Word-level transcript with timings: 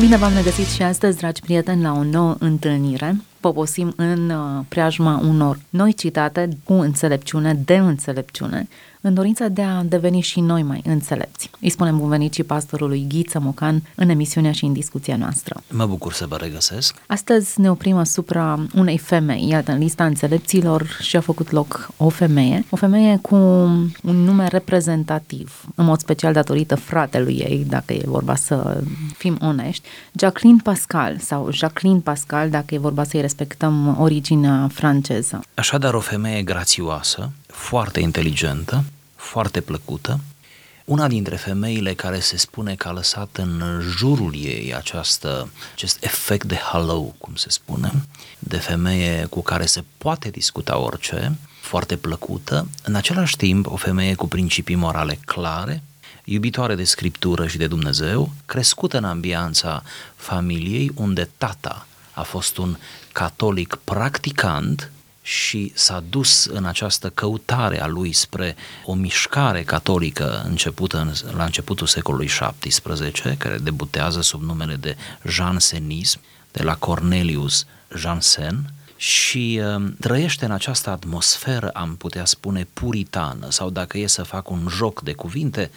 Bine 0.00 0.16
v-am 0.16 0.34
regăsit 0.34 0.66
și 0.66 0.82
astăzi, 0.82 1.16
dragi 1.16 1.40
prieteni, 1.40 1.82
la 1.82 1.92
o 1.92 2.02
nouă 2.02 2.36
întâlnire. 2.38 3.16
Poposim 3.40 3.92
în 3.96 4.30
uh, 4.30 4.64
preajma 4.68 5.20
unor 5.28 5.58
noi 5.70 5.92
citate 5.92 6.48
cu 6.64 6.72
înțelepciune, 6.72 7.54
de 7.64 7.76
înțelepciune, 7.76 8.68
în 9.06 9.14
dorința 9.14 9.48
de 9.48 9.62
a 9.62 9.82
deveni 9.82 10.20
și 10.20 10.40
noi 10.40 10.62
mai 10.62 10.82
înțelepți. 10.84 11.50
Îi 11.60 11.70
spunem 11.70 11.98
bun 11.98 12.08
venit 12.08 12.34
și 12.34 12.42
pastorului 12.42 13.06
Ghiță 13.08 13.38
Mocan 13.38 13.82
în 13.94 14.08
emisiunea 14.08 14.52
și 14.52 14.64
în 14.64 14.72
discuția 14.72 15.16
noastră. 15.16 15.62
Mă 15.70 15.86
bucur 15.86 16.12
să 16.12 16.26
vă 16.26 16.36
regăsesc. 16.36 16.96
Astăzi 17.06 17.60
ne 17.60 17.70
oprim 17.70 17.96
asupra 17.96 18.66
unei 18.74 18.98
femei. 18.98 19.48
Iată, 19.48 19.72
în 19.72 19.78
lista 19.78 20.04
înțelepților 20.04 20.98
și-a 21.00 21.20
făcut 21.20 21.50
loc 21.50 21.90
o 21.96 22.08
femeie, 22.08 22.64
o 22.70 22.76
femeie 22.76 23.18
cu 23.22 23.34
un 23.34 23.90
nume 24.02 24.46
reprezentativ, 24.46 25.64
în 25.74 25.84
mod 25.84 26.00
special 26.00 26.32
datorită 26.32 26.74
fratelui 26.74 27.34
ei, 27.34 27.66
dacă 27.68 27.92
e 27.92 28.02
vorba 28.04 28.34
să 28.34 28.82
fim 29.16 29.38
onești, 29.40 29.88
Jacqueline 30.12 30.60
Pascal 30.62 31.18
sau 31.18 31.52
Jacqueline 31.52 32.00
Pascal, 32.00 32.50
dacă 32.50 32.74
e 32.74 32.78
vorba 32.78 33.04
să-i 33.04 33.20
respectăm 33.26 34.00
originea 34.00 34.68
franceză. 34.72 35.40
Așadar, 35.54 35.94
o 35.94 36.00
femeie 36.00 36.42
grațioasă, 36.42 37.30
foarte 37.46 38.00
inteligentă, 38.00 38.84
foarte 39.16 39.60
plăcută, 39.60 40.20
una 40.84 41.08
dintre 41.08 41.36
femeile 41.36 41.94
care 41.94 42.20
se 42.20 42.36
spune 42.36 42.74
că 42.74 42.88
a 42.88 42.92
lăsat 42.92 43.36
în 43.36 43.62
jurul 43.96 44.34
ei 44.34 44.74
această, 44.74 45.48
acest 45.74 46.04
efect 46.04 46.46
de 46.46 46.54
halo, 46.54 47.00
cum 47.18 47.34
se 47.34 47.50
spune, 47.50 47.92
de 48.38 48.56
femeie 48.56 49.26
cu 49.30 49.42
care 49.42 49.66
se 49.66 49.84
poate 49.98 50.28
discuta 50.28 50.78
orice, 50.78 51.36
foarte 51.60 51.96
plăcută, 51.96 52.68
în 52.84 52.94
același 52.94 53.36
timp 53.36 53.66
o 53.66 53.76
femeie 53.76 54.14
cu 54.14 54.28
principii 54.28 54.74
morale 54.74 55.18
clare, 55.24 55.82
iubitoare 56.24 56.74
de 56.74 56.84
scriptură 56.84 57.46
și 57.46 57.58
de 57.58 57.66
Dumnezeu, 57.66 58.30
crescută 58.44 58.96
în 58.96 59.04
ambianța 59.04 59.82
familiei 60.16 60.90
unde 60.94 61.30
tata 61.38 61.86
a 62.16 62.22
fost 62.22 62.56
un 62.56 62.76
catolic 63.12 63.78
practicant 63.84 64.90
și 65.22 65.72
s-a 65.74 66.04
dus 66.10 66.44
în 66.44 66.64
această 66.64 67.10
căutare 67.10 67.82
a 67.82 67.86
lui 67.86 68.12
spre 68.12 68.56
o 68.84 68.94
mișcare 68.94 69.62
catolică 69.62 70.42
începută 70.44 70.98
în, 70.98 71.12
la 71.36 71.44
începutul 71.44 71.86
secolului 71.86 72.26
XVII, 72.26 73.36
care 73.36 73.58
debutează 73.58 74.20
sub 74.20 74.42
numele 74.42 74.74
de 74.74 74.96
jansenism, 75.28 76.20
de 76.52 76.62
la 76.62 76.76
Cornelius 76.76 77.66
Jansen, 77.96 78.70
și 78.96 79.60
uh, 79.62 79.84
trăiește 80.00 80.44
în 80.44 80.50
această 80.50 80.90
atmosferă, 80.90 81.68
am 81.68 81.96
putea 81.96 82.24
spune, 82.24 82.66
puritană, 82.72 83.50
sau 83.50 83.70
dacă 83.70 83.98
e 83.98 84.06
să 84.06 84.22
fac 84.22 84.50
un 84.50 84.68
joc 84.70 85.00
de 85.00 85.12
cuvinte, 85.12 85.70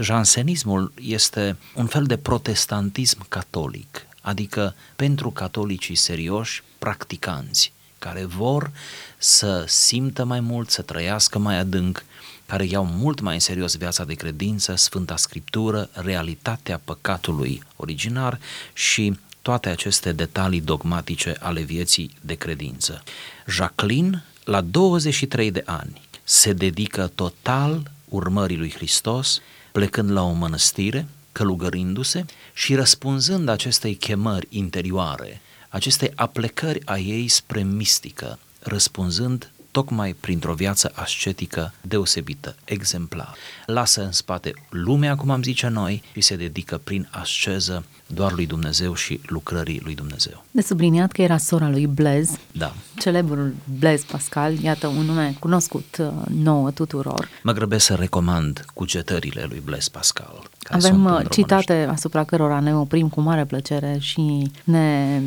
jansenismul 0.00 0.92
este 1.00 1.56
un 1.74 1.86
fel 1.86 2.04
de 2.04 2.16
protestantism 2.16 3.28
catolic, 3.28 4.06
adică 4.24 4.74
pentru 4.96 5.30
catolicii 5.30 5.94
serioși, 5.94 6.62
practicanți, 6.78 7.72
care 7.98 8.24
vor 8.24 8.70
să 9.18 9.64
simtă 9.68 10.24
mai 10.24 10.40
mult, 10.40 10.70
să 10.70 10.82
trăiască 10.82 11.38
mai 11.38 11.58
adânc, 11.58 12.04
care 12.46 12.64
iau 12.64 12.86
mult 12.86 13.20
mai 13.20 13.34
în 13.34 13.40
serios 13.40 13.76
viața 13.76 14.04
de 14.04 14.14
credință, 14.14 14.74
Sfânta 14.74 15.16
Scriptură, 15.16 15.88
realitatea 15.92 16.80
păcatului 16.84 17.62
originar 17.76 18.38
și 18.72 19.18
toate 19.42 19.68
aceste 19.68 20.12
detalii 20.12 20.60
dogmatice 20.60 21.36
ale 21.40 21.60
vieții 21.60 22.10
de 22.20 22.34
credință. 22.34 23.02
Jacqueline, 23.48 24.24
la 24.44 24.60
23 24.60 25.50
de 25.50 25.62
ani, 25.66 26.00
se 26.22 26.52
dedică 26.52 27.10
total 27.14 27.90
urmării 28.08 28.56
lui 28.56 28.72
Hristos, 28.72 29.40
plecând 29.72 30.10
la 30.10 30.22
o 30.22 30.32
mănăstire, 30.32 31.06
călugărindu-se 31.34 32.24
și 32.54 32.74
răspunzând 32.74 33.48
acestei 33.48 33.94
chemări 33.94 34.46
interioare 34.50 35.40
acestei 35.74 36.12
aplecări 36.14 36.80
a 36.84 36.98
ei 36.98 37.28
spre 37.28 37.62
mistică, 37.62 38.38
răspunzând 38.60 39.52
tocmai 39.74 40.14
printr-o 40.20 40.54
viață 40.54 40.92
ascetică 40.94 41.72
deosebită, 41.80 42.54
exemplar. 42.64 43.34
Lasă 43.66 44.04
în 44.04 44.12
spate 44.12 44.52
lumea, 44.68 45.16
cum 45.16 45.30
am 45.30 45.42
zice 45.42 45.68
noi, 45.68 46.02
și 46.12 46.20
se 46.20 46.36
dedică 46.36 46.80
prin 46.84 47.08
asceză 47.10 47.84
doar 48.06 48.32
lui 48.32 48.46
Dumnezeu 48.46 48.94
și 48.94 49.20
lucrării 49.26 49.80
lui 49.84 49.94
Dumnezeu. 49.94 50.44
De 50.50 50.60
subliniat 50.60 51.12
că 51.12 51.22
era 51.22 51.36
sora 51.36 51.68
lui 51.68 51.86
Blaise, 51.86 52.38
da. 52.52 52.74
celebrul 52.98 53.54
Blaise 53.78 54.04
Pascal, 54.10 54.58
iată 54.58 54.86
un 54.86 55.04
nume 55.04 55.36
cunoscut 55.38 55.96
uh, 56.00 56.08
nouă 56.28 56.70
tuturor. 56.70 57.28
Mă 57.42 57.52
grăbesc 57.52 57.84
să 57.84 57.94
recomand 57.94 58.64
cugetările 58.74 59.46
lui 59.48 59.62
Blaise 59.64 59.88
Pascal. 59.92 60.50
Avem 60.70 61.04
uh, 61.04 61.20
citate 61.30 61.88
asupra 61.90 62.24
cărora 62.24 62.60
ne 62.60 62.76
oprim 62.76 63.08
cu 63.08 63.20
mare 63.20 63.44
plăcere 63.44 63.96
și 64.00 64.50
ne, 64.64 65.20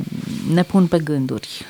ne 0.53 0.63
pun 0.63 0.87
pe 0.87 0.99
gânduri 0.99 1.65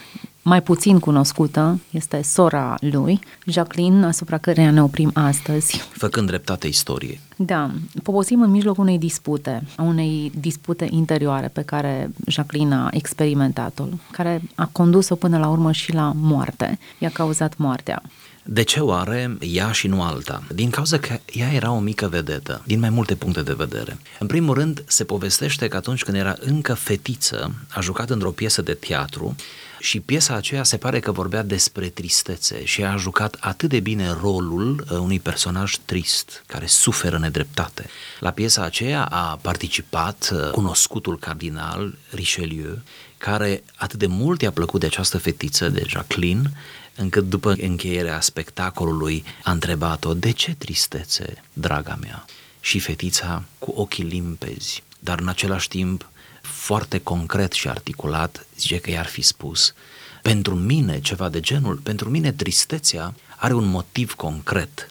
mai 0.48 0.62
puțin 0.62 1.00
cunoscută 1.00 1.80
este 1.90 2.22
sora 2.22 2.76
lui, 2.80 3.20
Jacqueline, 3.46 4.06
asupra 4.06 4.38
căreia 4.38 4.72
ne 4.72 4.84
oprim 4.84 5.12
astăzi. 5.14 5.78
Făcând 5.92 6.28
dreptate 6.28 6.68
istoriei. 6.68 7.20
Da, 7.36 7.72
poposim 8.04 8.42
în 8.42 8.50
mijlocul 8.50 8.84
unei 8.84 8.98
dispute, 8.98 9.64
a 9.76 9.82
unei 9.82 10.32
dispute 10.40 10.88
interioare 10.90 11.48
pe 11.48 11.62
care 11.62 12.12
Jacqueline 12.28 12.76
a 12.76 12.88
experimentat-o, 12.92 13.84
care 14.12 14.42
a 14.56 14.70
condus-o 14.72 15.16
până 15.16 15.38
la 15.38 15.48
urmă 15.48 15.72
și 15.72 15.94
la 15.94 16.12
moarte, 16.16 16.80
i-a 16.98 17.10
cauzat 17.10 17.58
moartea. 17.58 18.02
De 18.44 18.64
ce 18.64 18.80
oare 18.80 19.38
ea 19.40 19.72
și 19.72 19.88
nu 19.88 20.02
alta? 20.02 20.44
Din 20.54 20.70
cauza 20.70 20.98
că 20.98 21.20
ea 21.34 21.52
era 21.54 21.72
o 21.72 21.80
mică 21.80 22.08
vedetă, 22.08 22.62
din 22.66 22.80
mai 22.80 22.90
multe 22.90 23.16
puncte 23.16 23.42
de 23.42 23.54
vedere. 23.58 23.98
În 24.20 24.28
primul 24.28 24.54
rând, 24.54 24.84
se 24.88 25.04
povestește 25.04 25.68
că 25.68 25.78
atunci 25.78 26.04
când 26.04 26.18
era 26.18 26.36
încă 26.40 26.74
fetiță, 26.74 27.54
a 27.70 27.80
jucat 27.82 28.10
într-o 28.10 28.32
piesă 28.32 28.62
de 28.62 28.74
teatru 28.74 29.36
și 29.80 30.00
piesa 30.00 30.34
aceea 30.34 30.64
se 30.64 30.78
pare 30.78 31.00
că 31.00 31.12
vorbea 31.12 31.44
despre 31.44 31.90
tristețe 31.90 32.66
și 32.66 32.84
a 32.84 32.96
jucat 32.96 33.38
atât 33.40 33.70
de 33.70 33.80
bine 33.80 34.18
rolul 34.22 34.86
uh, 34.92 34.98
unui 34.98 35.20
personaj 35.20 35.76
trist, 35.86 36.44
care 36.48 36.66
suferă 36.66 37.18
nedreptate. 37.18 37.90
La 38.20 38.32
piesa 38.32 38.64
aceea 38.64 39.04
a 39.04 39.40
participat 39.42 40.30
uh, 40.34 40.50
cunoscutul 40.52 41.20
cardinal 41.20 41.98
Richelieu, 42.10 42.80
care 43.18 43.64
atât 43.76 44.00
de 44.00 44.08
mult 44.08 44.42
i-a 44.42 44.52
plăcut 44.52 44.80
de 44.80 44.86
această 44.86 45.18
fetiță, 45.18 45.70
de 45.70 45.84
Jacqueline, 45.88 46.52
încât 46.96 47.30
după 47.30 47.56
încheierea 47.60 48.22
spectacolului 48.22 49.24
a 49.44 49.52
întrebat-o, 49.52 50.14
de 50.14 50.32
ce 50.32 50.56
tristețe, 50.58 51.44
draga 51.54 51.98
mea? 52.02 52.26
Și 52.60 52.80
fetița, 52.80 53.44
cu 53.60 53.74
ochii 53.76 54.04
limpezi, 54.04 54.84
dar 55.00 55.20
în 55.20 55.28
același 55.28 55.68
timp 55.68 56.10
foarte 56.68 57.00
concret 57.00 57.52
și 57.52 57.70
articulat, 57.70 58.46
zice 58.58 58.78
că 58.78 58.90
i-ar 58.90 59.06
fi 59.06 59.22
spus, 59.22 59.74
pentru 60.22 60.56
mine 60.56 61.00
ceva 61.00 61.30
de 61.30 61.40
genul, 61.40 61.76
pentru 61.76 62.10
mine 62.10 62.32
tristețea 62.32 63.14
are 63.38 63.54
un 63.54 63.66
motiv 63.66 64.14
concret, 64.14 64.88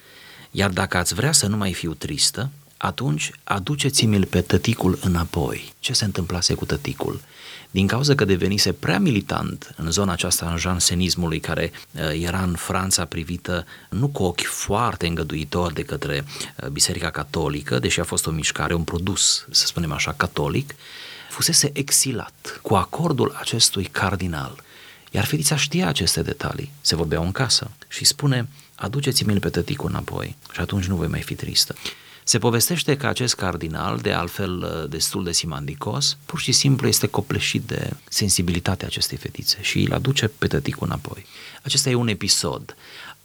iar 0.51 0.71
dacă 0.71 0.97
ați 0.97 1.15
vrea 1.15 1.33
să 1.33 1.47
nu 1.47 1.57
mai 1.57 1.73
fiu 1.73 1.95
tristă, 1.95 2.51
atunci 2.77 3.31
aduceți-mi-l 3.45 4.25
pe 4.25 4.41
tăticul 4.41 4.99
înapoi. 5.03 5.73
Ce 5.79 5.93
se 5.93 6.05
întâmplase 6.05 6.55
cu 6.55 6.65
tăticul? 6.65 7.21
Din 7.71 7.87
cauza 7.87 8.15
că 8.15 8.25
devenise 8.25 8.73
prea 8.73 8.99
militant 8.99 9.75
în 9.77 9.91
zona 9.91 10.13
aceasta 10.13 10.51
în 10.51 10.57
jansenismului 10.57 11.41
care 11.41 11.73
uh, 11.73 12.23
era 12.23 12.43
în 12.43 12.55
Franța 12.55 13.05
privită 13.05 13.67
nu 13.91 14.09
cu 14.09 14.23
ochi 14.23 14.45
foarte 14.45 15.07
îngăduitori 15.07 15.75
de 15.75 15.83
către 15.83 16.25
uh, 16.25 16.69
Biserica 16.69 17.11
Catolică, 17.11 17.79
deși 17.79 18.01
a 18.01 18.05
fost 18.05 18.27
o 18.27 18.31
mișcare, 18.31 18.75
un 18.75 18.85
produs, 18.85 19.47
să 19.51 19.67
spunem 19.67 19.93
așa, 19.93 20.13
catolic, 20.17 20.75
fusese 21.37 21.71
exilat 21.73 22.61
cu 22.63 22.75
acordul 22.75 23.37
acestui 23.41 23.85
cardinal. 23.85 24.63
Iar 25.11 25.25
fetița 25.25 25.57
știa 25.57 25.89
aceste 25.89 26.23
detalii, 26.23 26.71
se 26.81 26.97
vorbeau 26.97 27.25
în 27.25 27.33
casă 27.33 27.71
și 27.89 28.05
spune, 28.05 28.49
aduceți-mi-l 28.75 29.39
pe 29.39 29.49
tăticul 29.49 29.89
înapoi 29.89 30.37
și 30.53 30.61
atunci 30.61 30.85
nu 30.85 30.97
voi 30.97 31.07
mai 31.07 31.23
fi 31.23 31.35
tristă. 31.35 31.75
Se 32.25 32.39
povestește 32.39 32.97
că 32.97 33.07
acest 33.07 33.35
cardinal, 33.35 33.99
de 33.99 34.13
altfel 34.13 34.57
uh, 34.59 34.89
destul 34.89 35.25
de 35.25 35.33
simandicos, 35.33 36.17
pur 36.27 36.41
și 36.41 36.53
simplu 36.53 36.89
este 36.89 37.07
copleșit 37.07 37.63
de 37.63 37.91
sensibilitatea 38.09 38.87
acestei 38.87 39.19
fetițe 39.19 39.59
și 39.60 39.83
îl 39.83 39.93
aduce 39.93 40.28
pe 40.28 40.47
tăticul 40.47 40.87
înapoi. 40.87 41.27
Acesta 41.63 41.91
e 41.91 41.95
un 41.95 42.09
episod. 42.09 42.77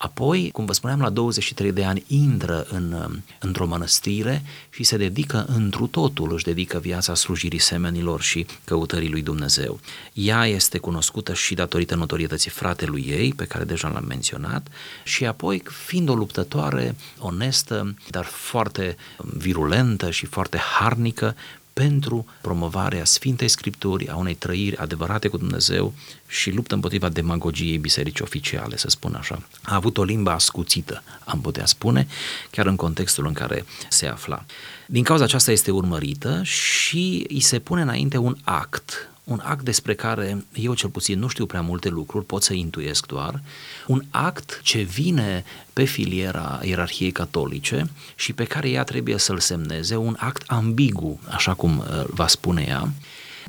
Apoi, 0.02 0.50
cum 0.54 0.66
vă 0.66 0.74
spuneam, 0.74 1.00
la 1.00 1.10
23 1.10 1.72
de 1.72 1.84
ani 1.84 2.04
intră 2.08 2.66
în, 2.70 2.92
um, 2.92 3.24
într-o 3.40 3.66
mănăstire 3.66 4.44
și 4.70 4.84
se 4.84 4.98
dedică 4.98 5.46
întru 5.48 5.88
totul, 5.88 6.34
își 6.34 6.44
dedică 6.44 6.80
viața 6.80 7.16
slujirii 7.16 7.60
semenilor 7.60 8.22
și 8.22 8.46
căutării 8.64 9.10
lui 9.10 9.22
Dumnezeu. 9.22 9.80
Ea 10.14 10.46
este 10.46 10.78
cunoscută 10.78 11.34
și 11.34 11.54
datorită 11.54 11.96
notorietății 11.96 12.52
fratelui 12.52 13.06
ei, 13.08 13.34
pe 13.34 13.46
care 13.46 13.64
deja 13.64 13.88
l-am 13.88 14.06
menționat, 14.08 14.68
și 15.04 15.26
apoi, 15.26 15.64
fiind 15.86 16.10
o 16.10 16.14
luptătoare 16.14 16.96
onestă, 17.20 17.96
dar 18.10 18.26
foarte 18.26 18.96
virulentă 19.18 20.12
și 20.12 20.26
foarte 20.26 20.58
harnică, 20.58 21.36
pentru 21.82 22.26
promovarea 22.42 23.06
Sfintei 23.06 23.48
Scripturi, 23.48 24.10
a 24.10 24.16
unei 24.16 24.34
trăiri 24.34 24.78
adevărate 24.78 25.28
cu 25.28 25.38
Dumnezeu 25.38 25.94
și 26.28 26.52
luptă 26.52 26.74
împotriva 26.74 27.10
demagogiei 27.10 27.78
bisericii 27.78 28.24
oficiale, 28.24 28.78
să 28.78 28.90
spun 28.90 29.16
așa. 29.16 29.42
A 29.62 29.76
avut 29.76 29.98
o 29.98 30.04
limbă 30.04 30.30
ascuțită, 30.30 31.04
am 31.26 31.42
putea 31.42 31.66
spune, 31.66 32.08
chiar 32.50 32.66
în 32.66 32.76
contextul 32.76 33.26
în 33.26 33.34
care 33.34 33.66
se 33.90 34.08
afla. 34.08 34.46
Din 34.86 35.04
cauza 35.04 35.24
aceasta 35.24 35.52
este 35.52 35.72
urmărită 35.72 36.42
și 36.44 37.26
îi 37.30 37.40
se 37.40 37.60
pune 37.60 37.82
înainte 37.82 38.18
un 38.18 38.36
act 38.44 39.10
un 39.32 39.42
act 39.44 39.64
despre 39.64 39.96
care 39.96 40.46
eu 40.54 40.74
cel 40.74 40.90
puțin 40.90 41.20
nu 41.20 41.28
știu 41.28 41.46
prea 41.46 41.62
multe 41.62 41.90
lucruri, 41.90 42.26
pot 42.26 42.44
să 42.44 42.54
intuiesc 42.54 43.06
doar, 43.06 43.42
un 43.88 44.04
act 44.10 44.60
ce 44.64 44.82
vine 44.82 45.44
pe 45.74 45.84
filiera 45.84 46.60
ierarhiei 46.64 47.12
catolice 47.12 47.90
și 48.16 48.34
pe 48.34 48.44
care 48.44 48.70
ea 48.70 48.84
trebuie 48.84 49.18
să-l 49.18 49.40
semneze, 49.40 49.96
un 49.96 50.16
act 50.20 50.44
ambigu, 50.48 51.20
așa 51.30 51.54
cum 51.54 51.78
uh, 51.78 52.04
va 52.08 52.28
spune 52.28 52.66
ea, 52.68 52.92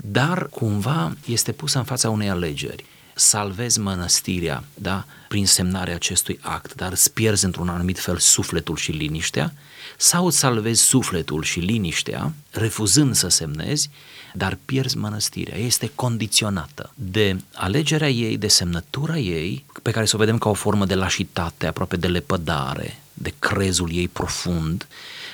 dar 0.05 0.49
cumva 0.49 1.17
este 1.26 1.52
pus 1.52 1.73
în 1.73 1.84
fața 1.84 2.11
unei 2.11 2.31
alegeri. 2.31 2.84
Salvezi 3.14 3.81
mănăstirea, 3.81 4.64
da, 4.75 5.05
prin 5.29 5.46
semnarea 5.46 5.94
acestui 5.94 6.38
act, 6.40 6.75
dar 6.75 6.93
îți 6.93 7.12
pierzi 7.12 7.44
într-un 7.44 7.69
anumit 7.69 7.99
fel 7.99 8.19
sufletul 8.19 8.76
și 8.76 8.90
liniștea, 8.90 9.52
sau 9.96 10.26
îți 10.26 10.38
salvezi 10.38 10.82
sufletul 10.82 11.43
și 11.43 11.58
liniștea, 11.58 12.32
refuzând 12.50 13.14
să 13.14 13.29
semnezi, 13.29 13.90
dar 14.34 14.58
pierzi 14.64 14.96
mănăstirea. 14.96 15.58
Ea 15.58 15.67
este 15.67 15.90
condiționată 15.94 16.93
de 16.94 17.37
alegerea 17.55 18.11
ei, 18.11 18.37
de 18.37 18.49
semnătura 18.49 19.19
ei, 19.19 19.64
pe 19.82 19.90
care 19.90 20.06
să 20.06 20.17
o 20.17 20.19
vedem 20.19 20.38
ca 20.38 20.49
o 20.49 20.55
formă 20.55 20.87
de 20.87 20.94
lașitate, 20.94 21.67
aproape 21.67 21.96
de 21.96 22.06
lepădare, 22.06 22.99
de 23.12 23.34
crezul 23.38 23.90
ei 23.93 24.08
profund. 24.08 24.88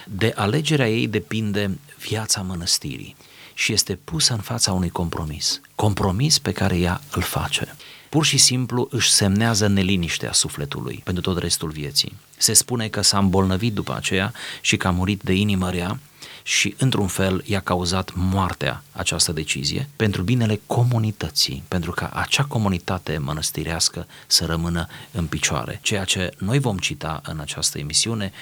De 0.05 0.33
alegerea 0.37 0.89
ei 0.91 1.06
depinde 1.06 1.79
viața 1.99 2.41
mănăstirii 2.41 3.17
și 3.55 3.73
este 3.73 3.99
pusă 4.05 4.33
în 4.33 4.41
fața 4.41 4.73
unui 4.73 4.89
compromis. 4.89 5.61
Compromis 5.75 6.39
pe 6.39 6.53
care 6.53 6.77
ea 6.77 7.00
îl 7.11 7.23
face. 7.23 7.77
Pur 8.09 8.25
și 8.25 8.39
simplu 8.39 8.89
își 8.91 9.12
semnează 9.12 9.67
neliniștea 9.67 10.33
sufletului 10.33 11.00
pentru 11.05 11.23
tot 11.23 11.39
restul 11.39 11.71
vieții. 11.71 12.17
Se 12.37 12.53
spune 12.53 12.89
că 12.89 13.00
s-a 13.00 13.19
îmbolnăvit 13.19 13.75
după 13.75 13.95
aceea 13.97 14.33
și 14.61 14.77
că 14.77 14.87
a 14.87 14.91
murit 14.91 15.23
de 15.23 15.33
inimă 15.33 15.71
rea 15.71 15.99
și, 16.49 16.75
într-un 16.79 17.06
fel, 17.06 17.43
i-a 17.45 17.61
cauzat 17.61 18.12
moartea 18.15 18.83
această 18.93 19.33
decizie 19.33 19.89
pentru 19.97 20.23
binele 20.23 20.61
comunității, 20.67 21.62
pentru 21.69 21.91
ca 21.91 22.11
acea 22.12 22.45
comunitate 22.45 23.19
mănăstirească 23.19 24.06
să 24.27 24.45
rămână 24.45 24.87
în 25.11 25.27
picioare. 25.27 25.79
Ceea 25.83 26.05
ce 26.05 26.31
noi 26.39 26.59
vom 26.59 26.77
cita 26.77 27.21
în 27.25 27.41
această 27.41 27.79
emisiune 27.79 28.33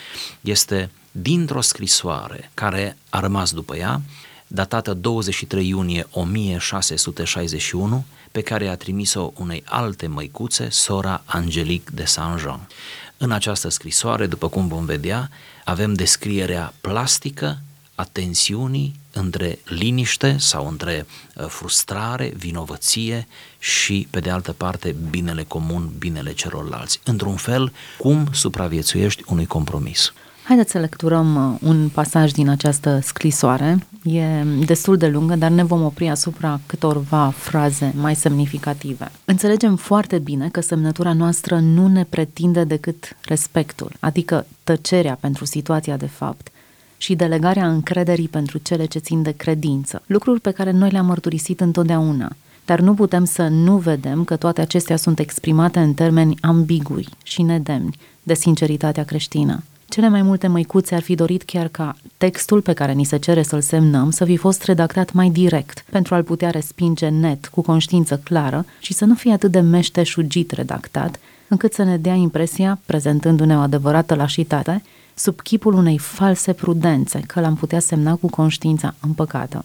este 0.40 0.90
dintr-o 1.10 1.60
scrisoare 1.60 2.50
care 2.54 2.96
a 3.08 3.20
rămas 3.20 3.52
după 3.52 3.76
ea, 3.76 4.00
datată 4.46 4.94
23 4.94 5.68
iunie 5.68 6.06
1661, 6.10 8.04
pe 8.32 8.40
care 8.40 8.68
a 8.68 8.76
trimis-o 8.76 9.32
unei 9.36 9.62
alte 9.66 10.06
măicuțe, 10.06 10.68
sora 10.70 11.22
Angelique 11.24 11.94
de 11.94 12.04
Saint-Jean. 12.04 12.68
În 13.16 13.30
această 13.30 13.68
scrisoare, 13.68 14.26
după 14.26 14.48
cum 14.48 14.68
vom 14.68 14.84
vedea, 14.84 15.30
avem 15.64 15.94
descrierea 15.94 16.72
plastică 16.80 17.60
a 17.96 18.04
tensiunii 18.04 18.94
între 19.12 19.58
liniște 19.64 20.36
sau 20.38 20.68
între 20.68 21.06
uh, 21.36 21.46
frustrare, 21.46 22.32
vinovăție 22.36 23.26
și, 23.58 24.06
pe 24.10 24.20
de 24.20 24.30
altă 24.30 24.52
parte, 24.52 24.94
binele 25.10 25.42
comun, 25.42 25.90
binele 25.98 26.32
celorlalți. 26.32 27.00
Într-un 27.04 27.36
fel, 27.36 27.72
cum 27.98 28.28
supraviețuiești 28.32 29.22
unui 29.26 29.46
compromis. 29.46 30.12
Haideți 30.44 30.70
să 30.70 30.78
lecturăm 30.78 31.52
uh, 31.52 31.58
un 31.62 31.88
pasaj 31.88 32.30
din 32.30 32.48
această 32.48 33.00
scrisoare. 33.02 33.86
E 34.02 34.42
destul 34.66 34.96
de 34.96 35.06
lungă, 35.06 35.36
dar 35.36 35.50
ne 35.50 35.64
vom 35.64 35.84
opri 35.84 36.08
asupra 36.08 36.60
câtorva 36.66 37.32
fraze 37.36 37.92
mai 37.96 38.14
semnificative. 38.14 39.10
Înțelegem 39.24 39.76
foarte 39.76 40.18
bine 40.18 40.48
că 40.48 40.60
semnătura 40.60 41.12
noastră 41.12 41.58
nu 41.58 41.88
ne 41.88 42.04
pretinde 42.04 42.64
decât 42.64 43.16
respectul, 43.24 43.92
adică 44.00 44.46
tăcerea 44.64 45.18
pentru 45.20 45.44
situația 45.44 45.96
de 45.96 46.06
fapt, 46.06 46.48
și 46.96 47.14
delegarea 47.14 47.68
încrederii 47.68 48.28
pentru 48.28 48.58
cele 48.58 48.84
ce 48.84 48.98
țin 48.98 49.22
de 49.22 49.30
credință, 49.30 50.02
lucruri 50.06 50.40
pe 50.40 50.50
care 50.50 50.70
noi 50.70 50.90
le-am 50.90 51.06
mărturisit 51.06 51.60
întotdeauna. 51.60 52.32
Dar 52.64 52.80
nu 52.80 52.94
putem 52.94 53.24
să 53.24 53.48
nu 53.48 53.76
vedem 53.76 54.24
că 54.24 54.36
toate 54.36 54.60
acestea 54.60 54.96
sunt 54.96 55.18
exprimate 55.18 55.78
în 55.78 55.94
termeni 55.94 56.36
ambigui 56.40 57.08
și 57.22 57.42
nedemni 57.42 57.98
de 58.22 58.34
sinceritatea 58.34 59.04
creștină. 59.04 59.62
Cele 59.88 60.08
mai 60.08 60.22
multe 60.22 60.46
măicuțe 60.46 60.94
ar 60.94 61.02
fi 61.02 61.14
dorit 61.14 61.42
chiar 61.42 61.68
ca 61.68 61.96
textul 62.16 62.60
pe 62.60 62.72
care 62.72 62.92
ni 62.92 63.04
se 63.04 63.16
cere 63.16 63.42
să-l 63.42 63.60
semnăm 63.60 64.10
să 64.10 64.24
fi 64.24 64.36
fost 64.36 64.62
redactat 64.62 65.12
mai 65.12 65.30
direct, 65.30 65.84
pentru 65.90 66.14
a-l 66.14 66.22
putea 66.22 66.50
respinge 66.50 67.08
net, 67.08 67.46
cu 67.46 67.60
conștiință 67.60 68.20
clară 68.24 68.64
și 68.80 68.92
să 68.92 69.04
nu 69.04 69.14
fie 69.14 69.32
atât 69.32 69.50
de 69.50 69.60
meșteșugit 69.60 70.50
redactat, 70.50 71.18
încât 71.48 71.72
să 71.72 71.82
ne 71.82 71.96
dea 71.96 72.14
impresia, 72.14 72.78
prezentându-ne 72.86 73.56
o 73.56 73.60
adevărată 73.60 74.14
lașitate, 74.14 74.82
sub 75.18 75.40
chipul 75.40 75.74
unei 75.74 75.98
false 75.98 76.52
prudențe, 76.52 77.20
că 77.20 77.40
l-am 77.40 77.56
putea 77.56 77.80
semna 77.80 78.14
cu 78.14 78.28
conștiința 78.28 78.94
împăcată. 79.00 79.64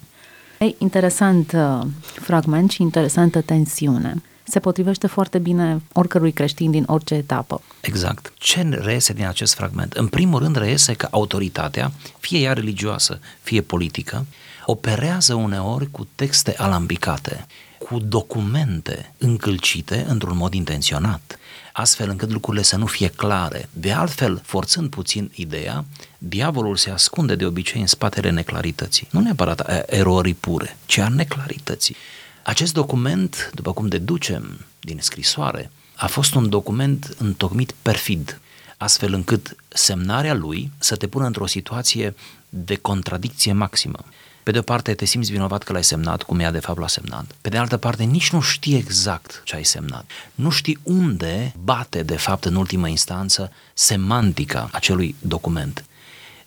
Ei, 0.60 0.76
interesant 0.78 1.52
uh, 1.52 1.88
fragment 2.02 2.72
și 2.72 2.82
interesantă 2.82 3.42
tensiune. 3.42 4.22
Se 4.44 4.60
potrivește 4.60 5.08
foarte 5.08 5.38
bine 5.38 5.82
oricărui 5.94 6.32
creștin 6.32 6.72
din 6.72 6.84
orice 6.88 7.14
etapă. 7.14 7.62
Exact. 7.82 8.34
Ce 8.38 8.70
reiese 8.82 9.14
din 9.14 9.26
acest 9.26 9.54
fragment? 9.54 9.94
În 9.94 10.08
primul 10.08 10.40
rând 10.40 10.56
reiese 10.56 10.94
că 10.94 11.08
autoritatea, 11.12 11.92
fie 12.20 12.40
ea 12.40 12.54
religioasă, 12.54 13.20
fie 13.42 13.62
politică, 13.62 14.26
operează 14.66 15.34
uneori 15.34 15.92
cu 15.92 16.08
texte 16.16 16.54
alambicate, 16.58 17.46
cu 17.78 18.00
documente 18.00 19.14
încălcite 19.18 20.06
într-un 20.10 20.38
mod 20.38 20.54
intenționat 20.54 21.40
astfel 21.74 22.10
încât 22.10 22.32
lucrurile 22.32 22.64
să 22.64 22.76
nu 22.76 22.86
fie 22.86 23.08
clare. 23.08 23.70
De 23.74 23.92
altfel, 23.92 24.42
forțând 24.44 24.90
puțin 24.90 25.32
ideea, 25.36 25.86
diavolul 26.18 26.76
se 26.76 26.90
ascunde 26.90 27.36
de 27.36 27.46
obicei 27.46 27.82
în 27.82 27.88
spatele 27.88 28.30
neclarității. 28.30 29.08
Nu 29.12 29.20
neapărat 29.20 29.60
a 29.60 29.84
erorii 29.86 30.34
pure, 30.34 30.78
ci 30.86 30.98
a 30.98 31.08
neclarității. 31.08 31.96
Acest 32.44 32.74
document, 32.74 33.52
după 33.54 33.74
cum 33.74 33.88
deducem 33.88 34.66
din 34.80 34.98
scrisoare, 35.02 35.72
a 35.96 36.08
fost 36.08 36.34
un 36.34 36.50
document 36.50 37.16
întocmit 37.18 37.76
perfid, 37.82 38.40
astfel 38.78 39.14
încât 39.14 39.56
semnarea 39.68 40.34
lui 40.34 40.72
să 40.78 40.96
te 40.96 41.08
pună 41.08 41.26
într-o 41.26 41.46
situație 41.46 42.16
de 42.50 42.76
contradicție 42.76 43.54
maximă. 43.54 44.00
Pe 44.44 44.52
de 44.52 44.58
o 44.58 44.62
parte 44.62 44.94
te 44.94 45.06
simți 45.06 45.32
vinovat 45.32 45.64
că 45.64 45.74
l-ai 45.74 45.84
semnat, 45.84 46.24
cum 46.24 46.40
ea 46.40 46.52
de 46.52 46.60
fapt 46.60 46.80
l-a 46.80 46.88
semnat. 46.88 47.26
Pe 47.42 47.50
de 47.50 47.58
altă 47.58 47.78
parte 47.78 48.04
nici 48.04 48.32
nu 48.32 48.42
știi 48.42 48.76
exact 48.76 49.42
ce 49.46 49.56
ai 49.56 49.64
semnat. 49.64 50.06
Nu 50.36 50.50
știi 50.50 50.80
unde 50.84 51.54
bate 51.64 52.04
de 52.04 52.18
fapt 52.18 52.46
în 52.46 52.56
ultimă 52.56 52.88
instanță 52.88 53.52
semantica 53.74 54.70
acelui 54.72 55.16
document. 55.20 55.86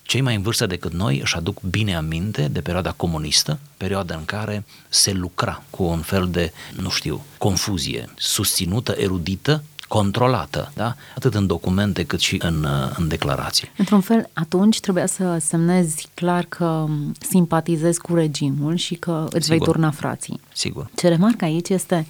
Cei 0.03 0.21
mai 0.21 0.35
în 0.35 0.43
vârstă 0.43 0.67
decât 0.67 0.93
noi 0.93 1.21
își 1.21 1.37
aduc 1.37 1.61
bine 1.61 1.97
aminte 1.97 2.49
de 2.49 2.61
perioada 2.61 2.93
comunistă, 2.93 3.59
perioada 3.77 4.15
în 4.15 4.25
care 4.25 4.65
se 4.89 5.13
lucra 5.13 5.63
cu 5.71 5.83
un 5.83 6.01
fel 6.01 6.29
de, 6.31 6.53
nu 6.77 6.91
știu, 6.91 7.25
confuzie 7.39 8.09
susținută, 8.17 8.95
erudită, 8.99 9.63
controlată, 9.89 10.73
da? 10.75 10.95
atât 11.17 11.35
în 11.35 11.47
documente 11.47 12.05
cât 12.05 12.21
și 12.21 12.37
în, 12.43 12.65
uh, 12.65 12.95
în 12.97 13.09
declarații. 13.09 13.71
Într-un 13.77 14.01
fel, 14.01 14.31
atunci 14.33 14.81
trebuia 14.81 15.07
să 15.07 15.37
semnezi 15.41 16.09
clar 16.15 16.45
că 16.45 16.87
simpatizezi 17.21 18.01
cu 18.01 18.15
regimul 18.15 18.77
și 18.77 18.95
că 18.95 19.27
îți 19.31 19.45
Sigur. 19.45 19.59
vei 19.59 19.73
turna 19.73 19.91
frații. 19.91 20.41
Sigur. 20.53 20.91
Ce 20.95 21.09
remarc 21.09 21.43
aici 21.43 21.69
este 21.69 22.07